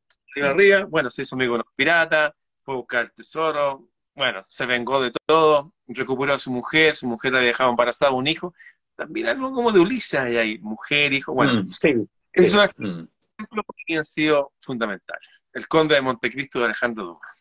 [0.42, 4.66] arriba, bueno, se hizo amigo de los piratas, fue a buscar el tesoro, bueno, se
[4.66, 8.54] vengó de todo, recuperó a su mujer, su mujer había dejado embarazada un hijo,
[9.00, 11.94] también algo como de Ulises hay mujer, hijo, bueno, mm, sí,
[12.34, 13.06] esos mm.
[13.38, 17.40] ejemplos que han sido fundamentales el conde de Montecristo de Alejandro Dumas.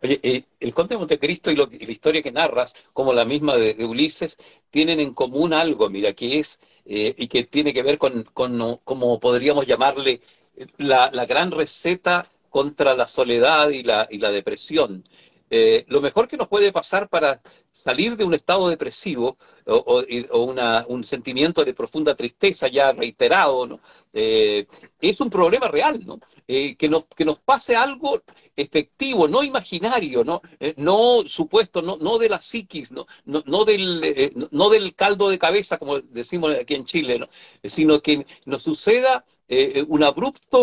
[0.00, 3.84] Oye, eh, el Conde de Montecristo y, la historia que narras, como la misma de,
[3.84, 4.38] Ulises,
[4.70, 9.18] tienen en común algo, mira, que es, eh, y que tiene que ver con, como
[9.18, 10.20] podríamos llamarle,
[10.76, 15.04] la, gran receta contra la soledad y la, y la depresión.
[15.50, 20.04] Eh, lo mejor que nos puede pasar para salir de un estado depresivo o,
[20.88, 23.80] un sentimiento de profunda tristeza ya reiterado,
[24.12, 24.66] eh,
[25.00, 26.20] es un problema real, ¿no?
[26.46, 28.22] Eh, que, nos, que nos pase algo
[28.56, 30.42] efectivo, no imaginario, no,
[30.76, 35.78] no supuesto, no, no de la psiquis, no, no, del, no del caldo de cabeza,
[35.78, 37.28] como decimos aquí en Chile, ¿no?
[37.62, 39.24] sino que nos suceda
[39.86, 40.58] una abrupta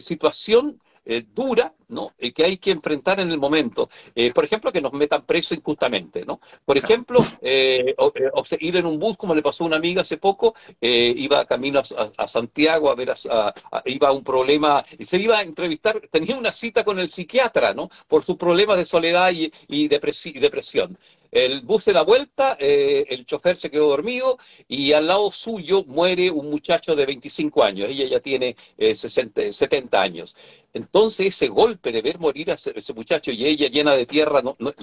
[0.00, 2.12] situación eh, dura, ¿no?
[2.18, 3.88] Eh, que hay que enfrentar en el momento.
[4.14, 6.38] Eh, por ejemplo, que nos metan preso injustamente, ¿no?
[6.66, 11.46] Por ejemplo, ir en un bus, como le pasó a una amiga hace poco, iba
[11.46, 11.80] camino
[12.18, 13.54] a, Santiago a ver, a,
[13.86, 17.72] iba a un problema, y se iba a entrevistar, tenía una cita con el psiquiatra,
[17.72, 17.88] ¿no?
[18.06, 20.98] Por sus problemas de soledad y, y depresión.
[21.30, 25.84] El bus se da vuelta, eh, el chofer se quedó dormido y al lado suyo
[25.84, 27.90] muere un muchacho de 25 años.
[27.90, 30.36] Ella ya tiene 60, 70 años.
[30.72, 34.56] Entonces ese golpe de ver morir a ese, muchacho y ella llena de tierra no,
[34.58, 34.74] no,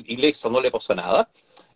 [0.49, 1.29] no le pasó nada,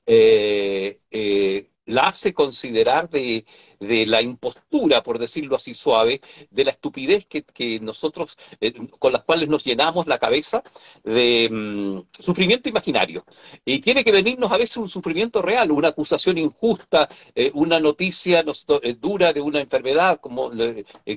[0.05, 3.45] eh, eh, la hace considerar de,
[3.80, 6.21] la impostura, por decirlo así suave,
[6.52, 10.62] de la estupidez que, nosotros, eh, con las cuales nos llenamos la cabeza
[11.04, 13.25] de mm, sufrimiento imaginario.
[13.65, 18.43] Y tiene que venirnos a veces un sufrimiento real, una acusación injusta, eh, una noticia
[18.82, 20.52] eh, dura de una enfermedad como,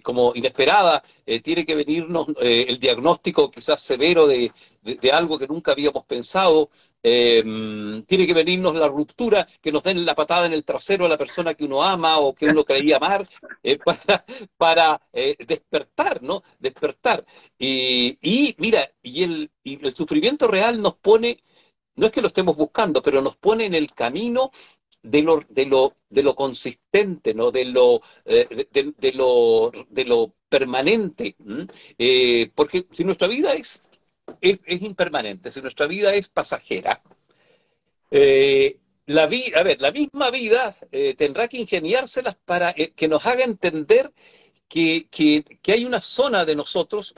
[0.03, 1.03] como inesperada,
[1.43, 6.71] tiene que venirnos el diagnóstico quizás severo de, de algo que nunca habíamos pensado,
[7.05, 11.09] Em, tiene que venirnos la ruptura, que nos den la patada en el trasero a
[11.09, 13.29] la persona que uno ama o que uno creía amar,
[13.63, 13.79] eh,
[14.57, 16.43] para, eh, despertar, ¿no?
[16.59, 17.25] Despertar.
[17.59, 21.43] y mira, y el, y el sufrimiento real nos pone,
[21.97, 24.51] no es que lo estemos buscando, pero nos pone en el camino
[25.03, 27.51] de lo, de lo, de lo consistente, ¿no?
[27.51, 31.37] de, lo, eh, de, lo, de lo permanente.
[32.55, 33.83] porque si nuestra vida es
[34.41, 37.03] es, impermanente, si nuestra vida es pasajera,
[39.07, 43.45] la, a ver, la misma vida eh, tendrá que ingeniárselas para eh, que nos haga
[43.45, 44.13] entender
[44.69, 45.09] que,
[45.67, 47.15] hay una zona de nosotros,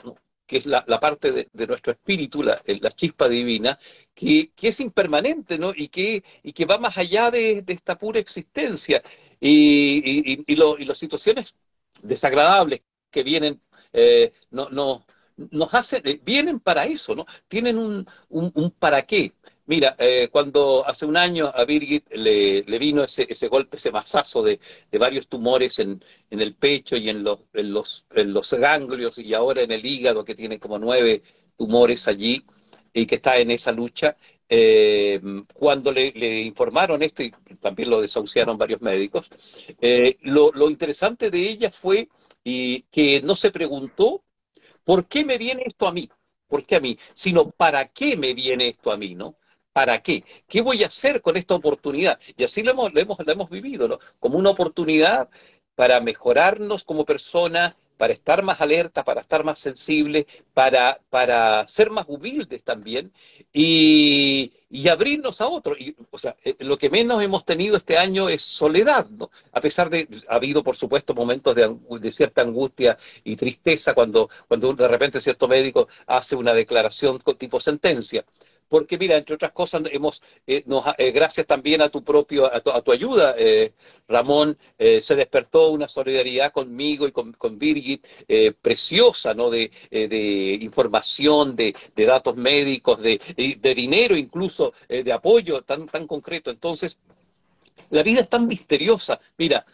[0.47, 2.61] que es la, parte de, nuestro espíritu, la,
[2.97, 3.79] chispa divina,
[4.15, 5.73] que, es impermanente ¿no?
[5.75, 9.03] y, que, y que va más allá de, esta pura existencia.
[9.41, 11.55] Y, y, las situaciones
[12.03, 13.61] desagradables que vienen
[14.51, 17.27] no, no, nos hace, eh, vienen para eso, ¿no?
[17.49, 19.33] Tienen un, un, para qué.
[19.67, 24.43] Mira, eh, cuando hace un año a Birgit le, vino ese, ese, golpe, ese masazo
[24.43, 24.61] de,
[24.99, 29.63] varios tumores en, el pecho y en los, en, los, en los ganglios y ahora
[29.63, 31.23] en el hígado, que tiene como nueve
[31.57, 32.45] tumores allí
[32.93, 34.17] y que está en esa lucha,
[34.49, 35.21] eh,
[35.55, 39.31] cuando le, informaron esto, y también lo desahuciaron varios médicos,
[40.23, 42.09] lo, lo, interesante de ella fue
[42.45, 44.23] y que no se preguntó
[44.85, 46.11] ¿Por qué me viene esto a mí?
[46.47, 46.99] ¿Por qué a mí?
[47.15, 49.15] Sino, ¿para qué me viene esto a mí?
[49.15, 49.37] ¿no?
[49.75, 50.23] ¿Para qué?
[50.49, 52.21] ¿Qué voy a hacer con esta oportunidad?
[52.37, 53.99] Y así lo hemos, vivido, ¿no?
[54.21, 55.29] Como una oportunidad
[55.75, 62.07] para mejorarnos como personas, para estar más alerta, para estar más sensibles, para, ser más
[62.09, 63.13] humildes también
[63.53, 64.53] y,
[64.89, 65.77] abrirnos a otros.
[66.13, 69.31] O sea, eh, lo que menos hemos tenido este año es soledad, ¿no?
[69.53, 74.31] A pesar de, ha habido, por supuesto, momentos de, de cierta angustia y tristeza cuando,
[74.47, 78.25] cuando de repente cierto médico hace una declaración tipo sentencia
[78.69, 80.65] porque mira, entre otras cosas, hemos, eh,
[80.99, 83.73] eh, gracias también a tu propio, a tu, ayuda, eh,
[84.09, 88.07] Ramón, se despertó una solidaridad conmigo y con, con Birgit
[88.61, 89.51] preciosa, ¿no?
[89.51, 89.71] De,
[90.61, 93.21] información, de, datos médicos, de,
[93.75, 96.51] dinero incluso, de apoyo tan, tan concreto.
[96.51, 96.99] Entonces,
[97.91, 99.21] la vida es tan misteriosa.
[99.39, 99.65] Mira,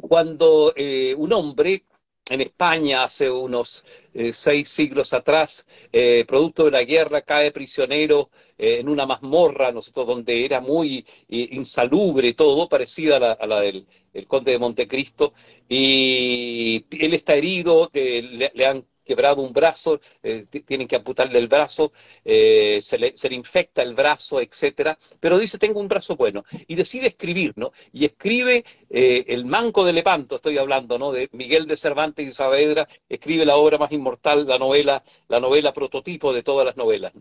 [0.00, 0.74] cuando
[1.16, 1.84] un hombre
[2.28, 8.30] en España hace unos eh, seis siglos atrás, eh, producto de la guerra, cae prisionero
[8.56, 13.86] eh, en una mazmorra, nosotros donde era muy insalubre todo, parecida a la, del
[14.26, 15.32] conde de Montecristo,
[15.68, 21.92] y él está herido, le, han quebrado un brazo, eh, tienen que amputarle el brazo,
[22.24, 26.74] eh, se, le, se, infecta el brazo, etcétera, pero dice tengo un brazo bueno y
[26.74, 27.72] decide escribir, ¿no?
[27.92, 31.10] Y escribe eh, El Manco de Lepanto, estoy hablando, ¿no?
[31.10, 35.72] De Miguel de Cervantes y Saavedra, escribe la obra más inmortal, la novela, la novela
[35.72, 37.12] prototipo de todas las novelas.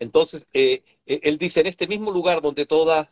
[0.00, 3.08] Entonces, él dice en este mismo lugar donde todas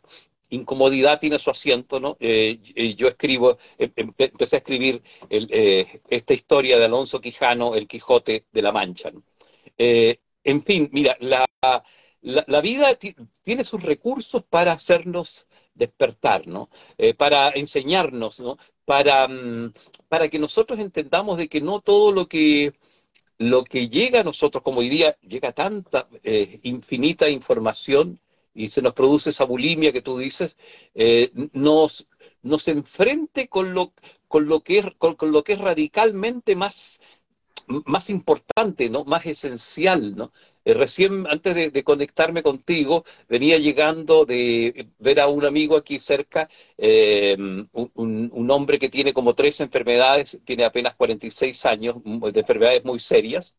[0.49, 2.17] incomodidad tiene su asiento, ¿no?
[2.19, 2.59] Eh,
[2.97, 8.45] yo escribo, em, em, empecé a escribir eh, esta historia de Alonso Quijano, El Quijote
[8.51, 9.11] de la Mancha.
[9.77, 11.45] Eh, en fin, mira, la,
[12.21, 12.97] la, vida
[13.43, 16.69] tiene sus recursos para hacernos despertar, ¿no?
[16.97, 18.57] Eh, para enseñarnos, ¿no?
[18.85, 19.73] Para, mm,
[20.07, 22.73] para que nosotros entendamos de que no todo lo que
[23.37, 26.07] lo que llega a nosotros, como hoy día llega tanta
[26.63, 28.19] infinita información
[28.55, 30.57] y se nos produce esa bulimia que tú dices,
[30.95, 32.07] eh, nos,
[32.41, 33.93] nos enfrente con lo,
[34.27, 37.01] con lo, que, es, con, lo que es radicalmente más,
[37.67, 39.03] más importante, ¿no?
[39.03, 40.15] más esencial.
[40.15, 40.31] ¿no?
[40.63, 46.49] Eh, recién, antes de, conectarme contigo, venía llegando de ver a un amigo aquí cerca,
[46.77, 47.69] un,
[48.33, 53.57] un, hombre que tiene como tres enfermedades, tiene apenas 46 años, de enfermedades muy serias,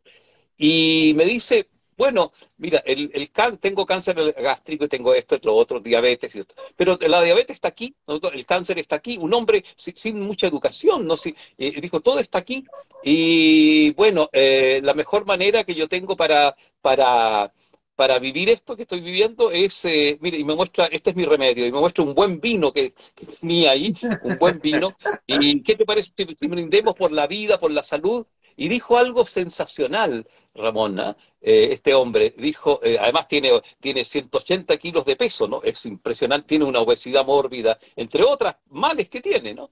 [0.56, 5.80] y me dice, bueno, mira, el, el tengo cáncer gástrico y tengo esto, lo otro,
[5.80, 6.54] diabetes y esto.
[6.76, 9.16] Pero la diabetes está aquí, el cáncer está aquí.
[9.16, 11.16] Un hombre sin, mucha educación, ¿no?
[11.16, 12.64] Si, eh, dijo, todo está aquí.
[13.02, 17.52] Y bueno, eh, la mejor manera que yo tengo para, para,
[17.94, 21.24] para vivir esto que estoy viviendo es, eh, mire, y me muestra, este es mi
[21.24, 24.94] remedio, y me muestra un buen vino que, que tenía ahí, un buen vino.
[25.26, 28.26] ¿Y qué te parece si brindemos por la vida, por la salud?
[28.56, 32.34] Y dijo algo sensacional, Ramona, eh, este hombre.
[32.36, 35.62] Dijo, eh, además tiene, tiene 180 kilos de peso, ¿no?
[35.62, 39.70] Es impresionante, tiene una obesidad mórbida, entre otras males que tiene, ¿no?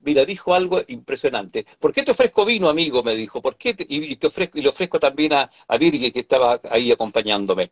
[0.00, 1.64] Mira, dijo algo impresionante.
[1.78, 3.02] ¿Por qué te ofrezco vino, amigo?
[3.02, 3.40] Me dijo.
[3.40, 3.74] ¿Por qué?
[3.88, 7.70] y, te ofrezco, y le ofrezco también a, a que estaba ahí acompañándome.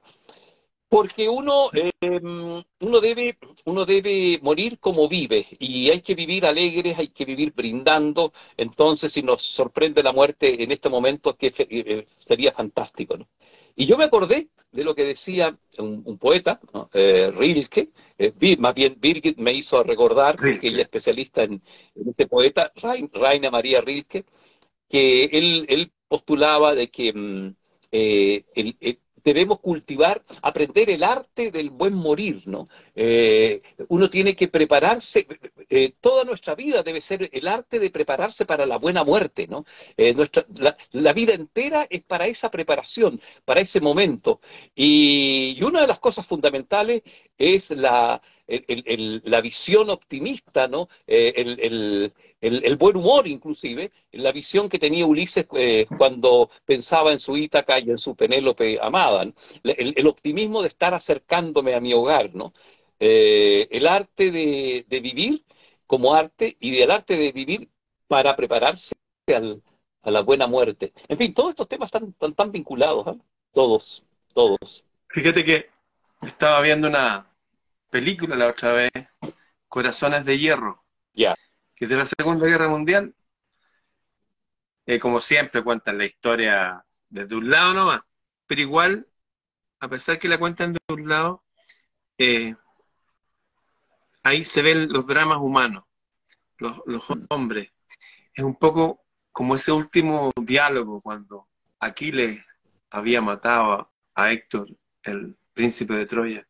[0.93, 6.99] Porque uno, em, uno, debe, uno debe morir como vive y hay que vivir alegres,
[6.99, 8.35] hay que vivir brindando.
[8.59, 13.17] Entonces, si nos sorprende la muerte en este momento, que eh, sería fantástico.
[13.17, 13.27] ¿no?
[13.75, 16.61] Y yo me acordé de lo que decía un, poeta,
[16.93, 17.89] eh, Rilke,
[18.19, 21.63] eh, más bien Birgit me hizo recordar, que ella es especialista en,
[22.07, 22.71] ese poeta,
[23.15, 24.27] Raina María Rilke,
[24.91, 27.55] que él, él postulaba de que mm,
[27.91, 32.69] el, debemos cultivar, aprender el arte del buen morir, ¿no?
[32.95, 35.27] Eh, uno tiene que prepararse,
[35.69, 39.65] eh, toda nuestra vida debe ser el arte de prepararse para la buena muerte, ¿no?
[39.97, 40.45] Eh, nuestra,
[40.93, 44.41] la, vida entera es para esa preparación, para ese momento.
[44.75, 47.03] Y, y una de las cosas fundamentales
[47.43, 50.89] es la, la visión optimista, ¿no?
[51.07, 57.37] Eh, el, buen humor, inclusive, la visión que tenía Ulises eh, cuando pensaba en su
[57.37, 59.27] Ítaca y en su Penélope amada,
[59.65, 62.53] el, optimismo de estar acercándome a mi hogar, ¿no?
[63.01, 65.45] Eh, el arte de, vivir
[65.87, 67.69] como arte y del arte de vivir
[68.07, 68.95] para prepararse
[70.03, 70.93] a la buena muerte.
[71.09, 73.17] En fin, todos estos temas están tan, vinculados, ¿ah?
[73.53, 74.85] todos, todos.
[75.09, 75.67] Fíjate que
[76.23, 77.32] estaba viendo una,
[77.93, 78.91] película la otra vez,
[79.69, 80.83] Corazones de Hierro,
[81.13, 81.37] ya
[81.77, 83.15] que es de la Segunda Guerra Mundial.
[84.87, 88.01] Eh, como siempre cuentan la historia desde un lado nomás,
[88.47, 89.07] pero igual,
[89.79, 91.45] a pesar que la cuentan desde un lado,
[92.17, 92.57] eh,
[94.23, 95.85] ahí se ven los dramas humanos,
[96.57, 97.71] los, los hombres.
[98.33, 101.47] Es un poco como ese último diálogo cuando
[101.79, 102.43] Aquiles
[102.91, 104.69] había matado a Héctor,
[105.03, 106.49] el príncipe de Troya.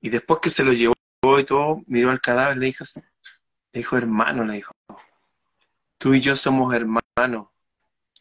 [0.00, 0.94] Y después que se lo llevó
[1.38, 2.84] y todo, miró al cadáver y le dijo,
[3.72, 4.72] le dijo, hermano, le dijo,
[5.98, 7.48] tú y yo somos hermanos.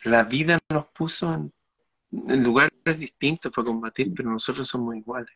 [0.03, 1.53] La vida nos puso en,
[2.43, 5.33] lugares distintos para combatir, pero nosotros somos iguales.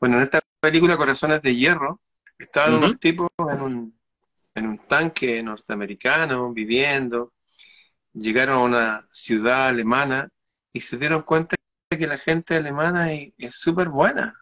[0.00, 2.00] Bueno, en esta película Corazones de Hierro,
[2.38, 3.98] estaban unos tipos en un,
[4.54, 7.32] en un tanque norteamericano viviendo,
[8.12, 10.28] llegaron a una ciudad alemana
[10.72, 11.56] y se dieron cuenta
[11.88, 14.34] que la gente alemana es súper buena,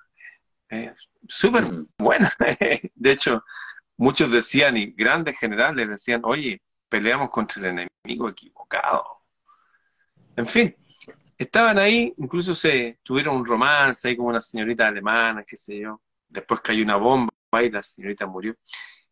[1.29, 1.67] súper
[1.99, 2.33] buena.
[2.95, 3.45] de hecho,
[3.97, 9.05] muchos decían, y grandes generales decían, oye, peleamos contra el enemigo equivocado.
[10.37, 10.75] En fin,
[11.39, 16.01] estaban ahí, incluso se tuvieron un romance ahí como una señorita alemana, qué sé yo.
[16.29, 18.57] Después cayó una bomba y la señorita murió.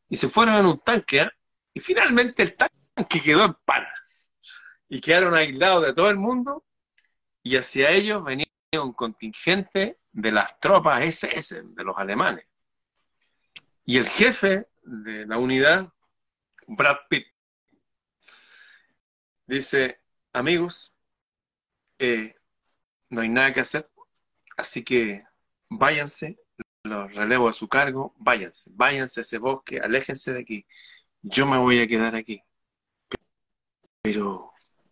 [0.09, 1.33] Y se fueron en un tanque, ¿ah?
[1.73, 3.85] y finalmente el tanque quedó en pan.
[4.89, 6.65] Y quedaron aislados de todo el mundo,
[7.43, 12.47] y hacia ellos venía un contingente de las tropas SS, de los alemanes.
[13.85, 15.93] Y el jefe de la unidad,
[16.67, 17.27] Brad Pitt,
[19.47, 20.01] dice,
[20.33, 20.95] amigos,
[21.99, 22.35] eh,
[23.11, 23.91] no hay nada que hacer,
[24.57, 25.25] así que
[25.69, 26.39] váyanse,
[26.85, 30.67] los relevo a su cargo, váyanse, váyanse a ese bosque, aléjense de aquí,
[31.23, 32.43] yo me voy a quedar aquí.
[34.03, 34.49] Pero,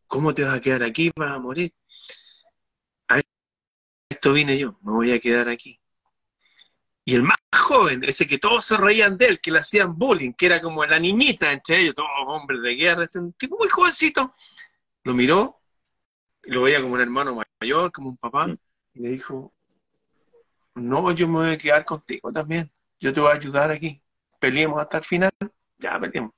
[0.07, 1.11] ¿cómo te vas a quedar aquí?
[1.16, 1.73] Vas a morir
[4.11, 5.81] esto vine yo, me voy a quedar aquí.
[7.05, 10.33] Y el más joven, ese que todos se reían de él, que le hacían bullying,
[10.33, 13.69] que era como la niñita entre ellos, todos hombres de guerra, este, un tipo muy
[13.69, 14.35] jovencito,
[15.05, 15.61] lo miró,
[16.45, 18.49] y lo veía como un hermano mayor, como un papá,
[18.95, 19.53] Y le dijo,
[20.75, 22.71] no, yo me voy a quedar contigo también.
[22.99, 24.03] Yo te voy a ayudar aquí.
[24.39, 25.31] Peleemos hasta el final.
[25.79, 26.33] Ya, peleemos.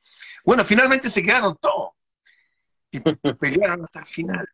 [0.44, 1.90] Bueno, finalmente se quedaron todos.
[2.90, 3.00] Y
[3.40, 4.48] pelearon hasta el final.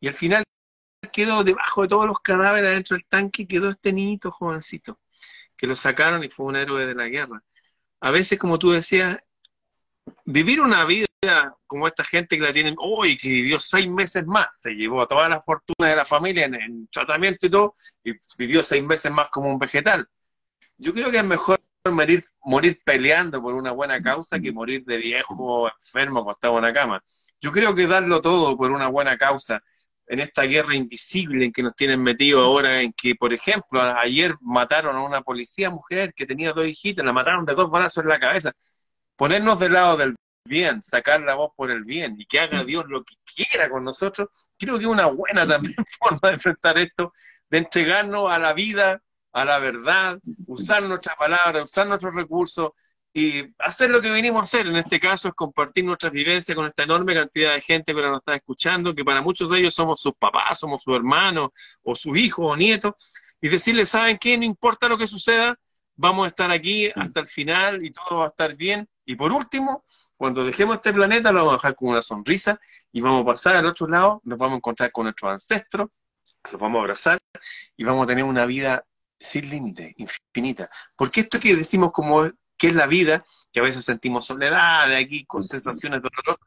[0.00, 0.44] Y al final
[1.08, 5.00] quedó debajo de todos los cadáveres dentro del tanque, quedó este niñito jovencito,
[5.56, 7.42] que lo sacaron y fue un héroe de la guerra.
[8.00, 9.18] A veces, como tú decías,
[10.24, 11.06] vivir una vida
[11.66, 15.28] como esta gente que la tienen hoy, que vivió seis meses más, se llevó toda
[15.28, 17.74] la fortuna de la familia en, tratamiento y todo,
[18.04, 20.08] y vivió seis meses más como un vegetal.
[20.76, 21.60] Yo creo que es mejor
[22.42, 27.02] morir, peleando por una buena causa que morir de viejo, enfermo, acostado en la cama.
[27.40, 29.62] Yo creo que darlo todo por una buena causa,
[30.06, 34.34] en esta guerra invisible en que nos tienen metido ahora, en que, por ejemplo, ayer
[34.40, 38.10] mataron a una policía mujer que tenía dos hijitas, la mataron de dos balazos en
[38.10, 38.52] la cabeza.
[39.16, 42.66] Ponernos del lado del bien, sacar la voz por el bien y que haga mm.
[42.66, 44.28] Dios lo que quiera con nosotros,
[44.58, 47.12] creo que es una buena también forma de enfrentar esto,
[47.48, 49.02] de entregarnos a la vida,
[49.32, 52.72] a la verdad, usar nuestra palabra, usar nuestros recursos
[53.16, 54.66] y hacer lo que venimos a hacer.
[54.66, 58.18] En este caso es compartir nuestras vivencias con esta enorme cantidad de gente que nos
[58.18, 61.50] está escuchando, que para muchos de ellos somos sus papás, somos sus hermanos
[61.84, 62.94] o sus hijos o nietos,
[63.40, 64.36] y decirles, ¿saben qué?
[64.36, 65.56] No importa lo que suceda,
[65.94, 68.88] vamos a estar aquí hasta el final y todo va a estar bien.
[69.06, 69.84] Y por último,
[70.16, 72.58] cuando dejemos este planeta lo vamos a dejar con una sonrisa
[72.90, 75.88] y vamos a pasar al otro lado, nos vamos a encontrar con nuestros ancestros,
[76.50, 77.18] los vamos a abrazar
[77.76, 78.84] y vamos a tener una vida
[79.20, 80.68] sin límite, infinita.
[80.96, 84.96] Porque esto que decimos como que es la vida, que a veces sentimos soledad de
[84.96, 86.46] aquí con sensaciones dolorosas,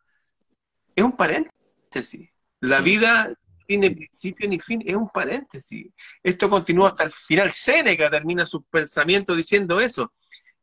[0.96, 2.30] es un paréntesis.
[2.60, 3.34] La vida
[3.68, 5.88] tiene principio ni fin, es un paréntesis.
[6.24, 7.52] Esto continúa hasta el final.
[7.52, 10.14] Séneca termina su pensamiento diciendo eso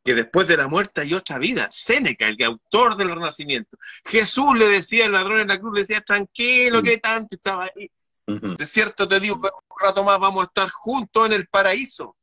[0.02, 1.68] que después de la muerte hay otra vida.
[1.70, 3.78] Séneca, el autor del Renacimiento.
[4.04, 7.90] Jesús le decía al ladrón en la cruz, le decía, tranquilo, que tanto estaba ahí.
[8.26, 12.16] De cierto te digo un rato más vamos a estar juntos en el paraíso.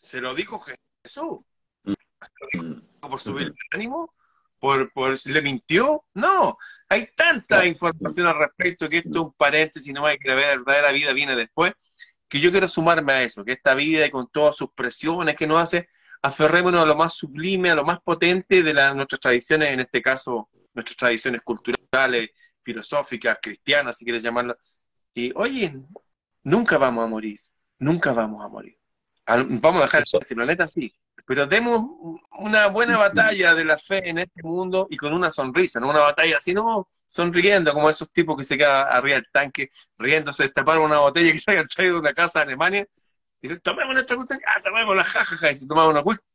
[0.00, 0.58] Se lo dijo
[1.02, 1.40] Jesús.
[2.50, 4.14] ¿Se lo dijo por subir el ánimo?
[4.58, 6.04] ¿Por, por le mintió?
[6.14, 6.56] No.
[6.88, 10.92] Hay tanta información al respecto que esto es un paréntesis, no hay que la verdadera
[10.92, 11.72] vida viene después,
[12.28, 15.46] que yo quiero sumarme a eso, que esta vida y con todas sus presiones que
[15.46, 15.88] nos hace,
[16.22, 20.48] aferrémonos a lo más sublime, a lo más potente de nuestras tradiciones, en este caso,
[20.74, 22.30] nuestras tradiciones culturales,
[22.62, 24.56] filosóficas, cristianas, si quieres llamarlo.
[25.14, 25.80] Y oye,
[26.42, 27.40] nunca vamos a morir,
[27.78, 28.76] nunca vamos a morir.
[29.26, 30.92] Vamos a dejar este planeta así,
[31.26, 31.84] pero demos
[32.38, 36.00] una buena batalla de la fe en este mundo y con una sonrisa, no una
[36.00, 39.68] batalla así, no sonriendo como esos tipos que se quedan arriba del tanque,
[39.98, 42.86] riéndose, destaparon una botella que se hayan traído de una casa de Alemania
[43.42, 46.26] y tomemos nuestra cuestión, ah, tomemos la jajaja, y se tomaban una cuestión.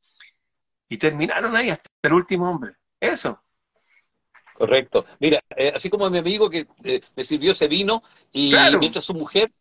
[0.89, 2.73] Y terminaron ahí hasta el último hombre.
[2.99, 3.41] Eso.
[4.53, 5.05] Correcto.
[5.19, 9.13] Mira, eh, así como mi amigo que eh, me sirvió ese vino y mientras su
[9.13, 9.51] mujer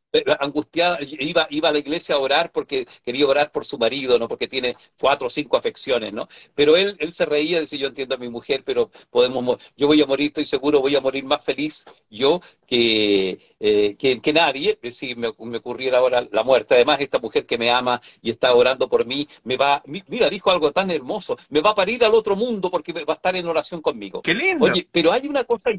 [0.41, 4.29] angustiada, iba, iba a la iglesia a orar porque quería orar por su marido, ¿no?
[4.29, 6.29] Porque tiene cuatro o cinco afecciones, ¿no?
[6.55, 10.03] Pero él, él se reía, decía, yo entiendo a mi mujer, pero podemos, yo voy
[10.03, 14.93] a morir, estoy seguro, voy a morir más feliz yo que, eh, que, nadie, eh,
[14.93, 16.75] si me, ocurriera ahora la muerte.
[16.75, 20.51] Además, esta mujer que me ama y está orando por mí, me va, mira, dijo
[20.51, 23.47] algo tan hermoso, me va a parir al otro mundo porque va a estar en
[23.47, 24.23] oración conmigo.
[24.23, 24.67] Qué lindo.
[24.67, 25.71] Oye, pero hay una cosa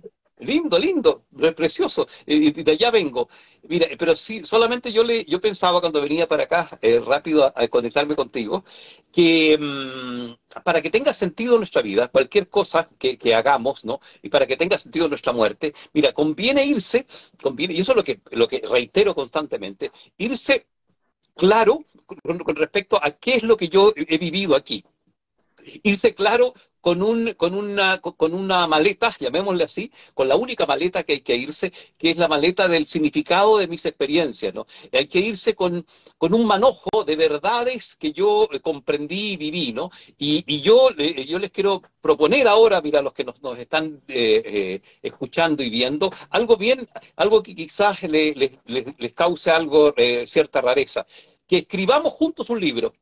[0.42, 1.26] lindo, lindo,
[1.56, 3.30] precioso, y de allá vengo.
[3.64, 7.68] Mira, pero sí, solamente yo le, yo pensaba cuando venía para acá, eh, rápido a,
[7.68, 8.66] conectarme contigo,
[9.12, 14.00] que mm, para que tenga sentido nuestra vida, cualquier cosa que, hagamos, ¿no?
[14.22, 17.06] Y para que tenga sentido nuestra muerte, mira, conviene irse,
[17.42, 20.68] conviene, y eso es lo que, lo que reitero constantemente, irse
[21.36, 21.86] claro
[22.24, 24.84] con respecto a qué es lo que yo he vivido aquí
[25.84, 31.04] irse claro con, un, con, una, con una maleta, llamémosle así, con la única maleta
[31.04, 34.54] que hay que irse, que es la maleta del significado de mis experiencias.
[34.54, 34.66] ¿no?
[34.92, 35.86] Hay que irse con,
[36.18, 39.74] con un manojo de verdades que yo eh, comprendí y viví.
[39.74, 39.92] ¿no?
[40.18, 44.82] Y, yo, yo les quiero proponer ahora, mira, los que nos, nos están eh, eh,
[45.04, 48.36] escuchando y viendo, algo bien, algo que quizás les,
[48.66, 49.94] les, cause algo,
[50.26, 51.06] cierta rareza.
[51.48, 52.94] Que escribamos juntos un libro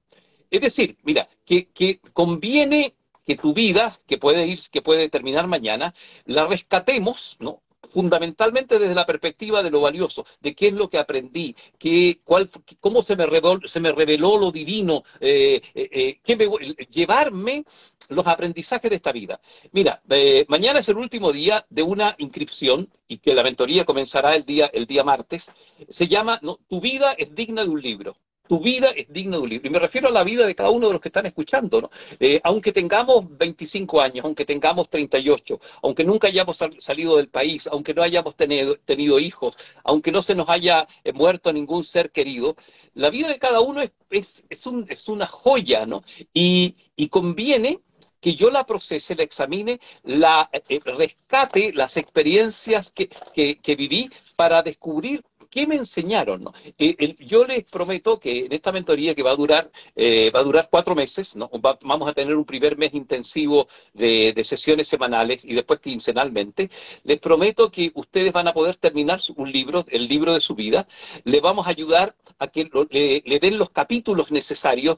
[0.52, 2.96] es decir, mira, que, conviene
[3.26, 5.94] que tu vida, que puede ir, que puede terminar mañana,
[6.26, 7.62] la rescatemos, ¿no?
[7.90, 12.50] fundamentalmente desde la perspectiva de lo valioso, de qué es lo que aprendí, qué, cuál,
[12.80, 17.66] cómo se me, reveló, se me reveló lo divino, eh, eh, eh llevarme
[18.10, 19.40] los aprendizajes de esta vida.
[19.72, 20.02] Mira,
[20.48, 24.70] mañana es el último día de una inscripción y que la mentoría comenzará el día,
[24.72, 25.52] el día martes.
[25.90, 28.16] Se llama Tu vida es digna de un libro.
[28.50, 29.68] Tu vida es digna de un libro.
[29.68, 31.92] Y me refiero a la vida de cada uno de los que están escuchando, ¿no?
[32.20, 37.94] Eh, aunque tengamos 25 años, aunque tengamos 38, aunque nunca hayamos salido del país, aunque
[37.94, 42.56] no hayamos tenido, hijos, aunque no se nos haya eh, muerto ningún ser querido,
[42.96, 46.04] la vida de cada uno es, es, es una joya, ¿no?
[46.34, 47.82] Y, y conviene
[48.20, 54.62] que yo la procese, la examine, la eh, rescate las experiencias que, que, viví para
[54.62, 56.46] descubrir qué me enseñaron.
[56.78, 60.44] Eh, yo les prometo que en esta mentoría que va a durar, eh, va a
[60.44, 61.36] durar cuatro meses,
[61.82, 66.70] vamos a tener un primer mes intensivo de, sesiones semanales y después quincenalmente,
[67.04, 70.88] les prometo que ustedes van a poder terminar un libro, el libro de su vida,
[71.24, 74.98] le vamos a ayudar a que le, den los capítulos necesarios,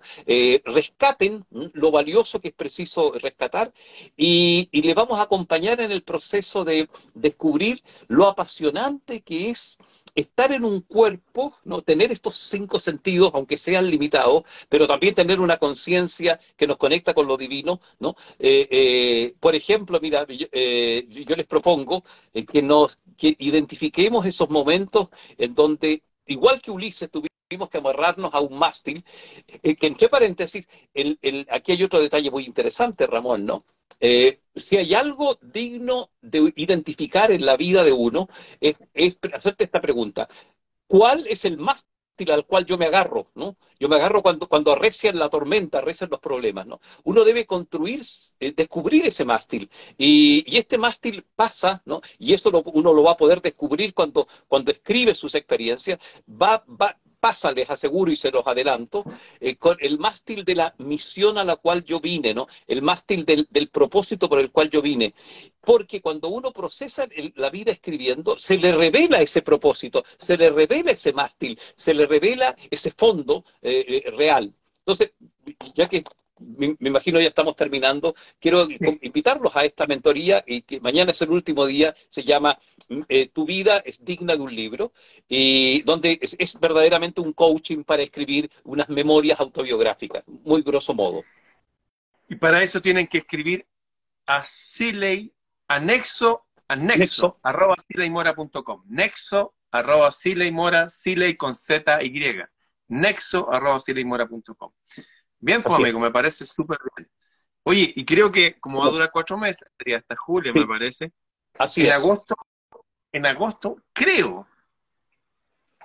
[0.63, 3.73] rescaten lo valioso que es preciso rescatar
[4.17, 9.77] y, le vamos a acompañar en el proceso de descubrir lo apasionante que es
[10.15, 11.81] estar en un cuerpo, ¿no?
[11.81, 17.13] tener estos cinco sentidos, aunque sean limitados, pero también tener una conciencia que nos conecta
[17.13, 17.79] con lo divino.
[17.99, 18.15] ¿no?
[18.39, 22.03] Eh, eh, por ejemplo, mira, yo, eh, les propongo
[22.51, 28.39] que nos que identifiquemos esos momentos en donde, igual que Ulises, tuvimos que amarrarnos a
[28.41, 29.03] un mástil,
[29.61, 33.65] que entre paréntesis, el, el, aquí hay otro detalle muy interesante, Ramón, ¿no?
[34.01, 38.27] Eh, si hay algo digno de identificar en la vida de uno,
[38.59, 38.75] es,
[39.33, 40.27] hacerte esta pregunta.
[40.87, 41.87] ¿Cuál es el mástil
[42.31, 43.57] al cual yo me agarro, ¿no?
[43.79, 46.81] Yo me agarro cuando, cuando arrecian la tormenta, arrecian los problemas, ¿no?
[47.03, 48.01] Uno debe construir,
[48.39, 49.69] eh, descubrir ese mástil.
[49.97, 52.01] Y, este mástil pasa, ¿no?
[52.19, 56.97] Y eso uno lo va a poder descubrir cuando, cuando escribe sus experiencias, va, va,
[57.21, 59.05] pasa, les aseguro y se los adelanto,
[59.39, 62.47] eh, con el mástil de la misión a la cual yo vine, ¿no?
[62.67, 65.13] El mástil del, propósito por el cual yo vine.
[65.61, 70.91] Porque cuando uno procesa la vida escribiendo, se le revela ese propósito, se le revela
[70.91, 74.53] ese mástil, se le revela ese fondo eh, eh, real.
[74.79, 75.11] Entonces,
[75.75, 76.03] ya que
[76.57, 78.15] me, imagino ya estamos terminando.
[78.39, 78.67] Quiero
[79.01, 82.57] invitarlos a esta mentoría y que mañana es el último día, se llama
[83.09, 84.93] eh, Tu vida es digna de un libro,
[85.27, 91.23] y donde es, verdaderamente un coaching para escribir unas memorias autobiográficas, muy grosso modo.
[92.29, 93.65] Y para eso tienen que escribir
[94.25, 95.33] a Siley,
[95.67, 98.83] anexo, anexo, arroba sileymora.com.
[98.87, 102.43] Nexo, arroba sileymora, siley con Z, Y.
[102.87, 104.71] Nexo, arroba sileymora.com.
[105.41, 107.09] Bien, pues amigo, me parece súper bien.
[107.63, 111.11] Oye, y creo que como va a durar cuatro meses, sería hasta julio, me parece.
[111.57, 111.93] Así en es.
[111.93, 112.35] agosto,
[113.11, 114.47] en agosto, creo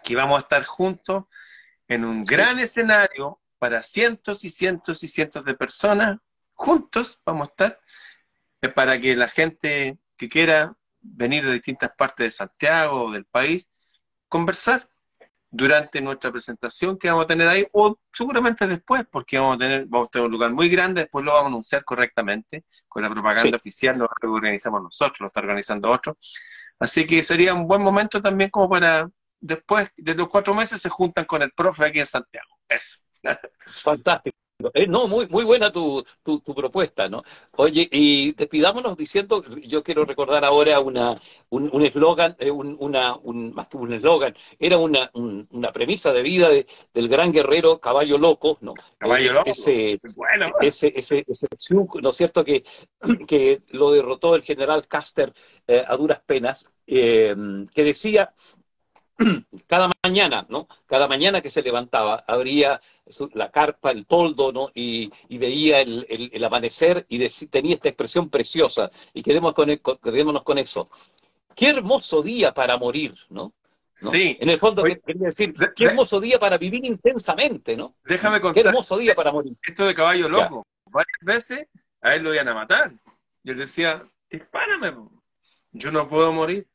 [0.05, 1.25] que vamos a estar juntos
[1.89, 6.19] en un gran escenario para cientos y cientos y cientos de personas.
[6.53, 7.81] Juntos vamos a estar
[8.61, 13.25] eh, para que la gente que quiera venir de distintas partes de Santiago o del
[13.25, 13.71] país,
[14.29, 14.89] conversar
[15.57, 19.87] durante nuestra presentación que vamos a tener ahí, o seguramente después, porque vamos a tener,
[19.87, 23.11] vamos a tener un lugar muy grande, después lo vamos a anunciar correctamente, con la
[23.11, 26.19] propaganda oficial, no lo organizamos nosotros, lo está organizando otro.
[26.79, 29.09] Así que sería un buen momento también como para,
[29.41, 32.49] después de los cuatro meses, se juntan con el profe aquí en Santiago.
[32.69, 33.03] Eso.
[33.83, 34.37] Fantástico.
[34.73, 37.23] Eh, no, muy, muy buena tu, tu, propuesta, ¿no?
[37.57, 43.53] Oye, y despidámonos diciendo, yo quiero recordar ahora una, un eslogan, eh, un, una, un,
[43.53, 46.49] más que un eslogan, era una, una premisa de vida
[46.95, 48.73] del gran guerrero Caballo Loco, ¿no?
[48.97, 50.51] Caballo Loco, ese, bueno.
[50.63, 52.65] ese, ese, ese, ¿no es cierto?, que,
[53.29, 55.35] que lo derrotó el general Caster
[55.67, 58.33] eh, a duras penas, que decía
[59.67, 60.69] cada mañana, ¿no?
[60.87, 62.81] Cada mañana que se levantaba, abría
[63.35, 64.71] la carpa, el toldo, ¿no?
[64.75, 68.91] Y, veía el, amanecer y tenía esta expresión preciosa.
[69.15, 70.89] Y quedémonos con, quedémonos con eso.
[71.55, 73.53] Qué hermoso día para morir, ¿no?
[73.93, 74.37] Sí.
[74.41, 77.97] En el fondo quería decir, qué hermoso día para vivir intensamente, ¿no?
[78.05, 78.63] Déjame contar.
[78.63, 79.55] Qué hermoso día para morir.
[79.67, 80.67] Esto de caballo loco.
[80.85, 81.67] Varias veces
[82.03, 82.93] a él lo iban a matar.
[83.43, 84.95] Y él decía, dispárame.
[85.73, 86.69] Yo no puedo morir.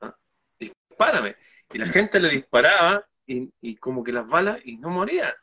[0.00, 0.14] ¿Ah?
[0.58, 1.36] Dispárame.
[1.72, 5.34] Y la gente le disparaba y, como que las balas y no moría.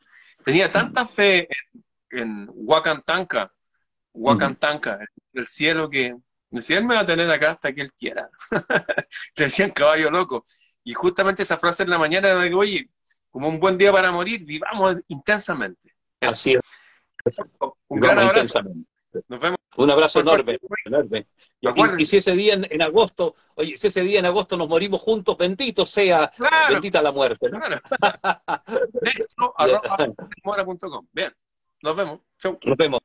[0.44, 1.48] Tenía tanta fe
[2.10, 3.52] en, en Wakantanka,
[4.12, 4.98] Wakantanka,
[5.32, 6.16] el cielo, que
[6.50, 8.28] decía, él me va a tener acá hasta que él quiera.
[9.36, 10.44] le decían caballo loco.
[10.82, 12.90] Y justamente esa frase en la mañana era de, oye,
[13.30, 15.94] como un buen día para morir, vivamos intensamente.
[16.20, 16.60] Así es.
[17.88, 18.60] Un gran abrazo.
[19.28, 19.58] Nos vemos.
[19.76, 21.26] Un abrazo enorme, enorme.
[21.98, 25.36] Y, si ese día en, agosto, oye, si ese día en agosto nos morimos juntos,
[25.36, 26.32] bendito sea,
[26.70, 27.50] bendita la muerte.
[27.50, 27.60] ¿no?
[27.60, 27.80] Claro.
[31.12, 31.32] Bien,
[31.82, 32.20] nos vemos.
[32.38, 32.58] Chau.
[32.64, 33.00] Nos vemos.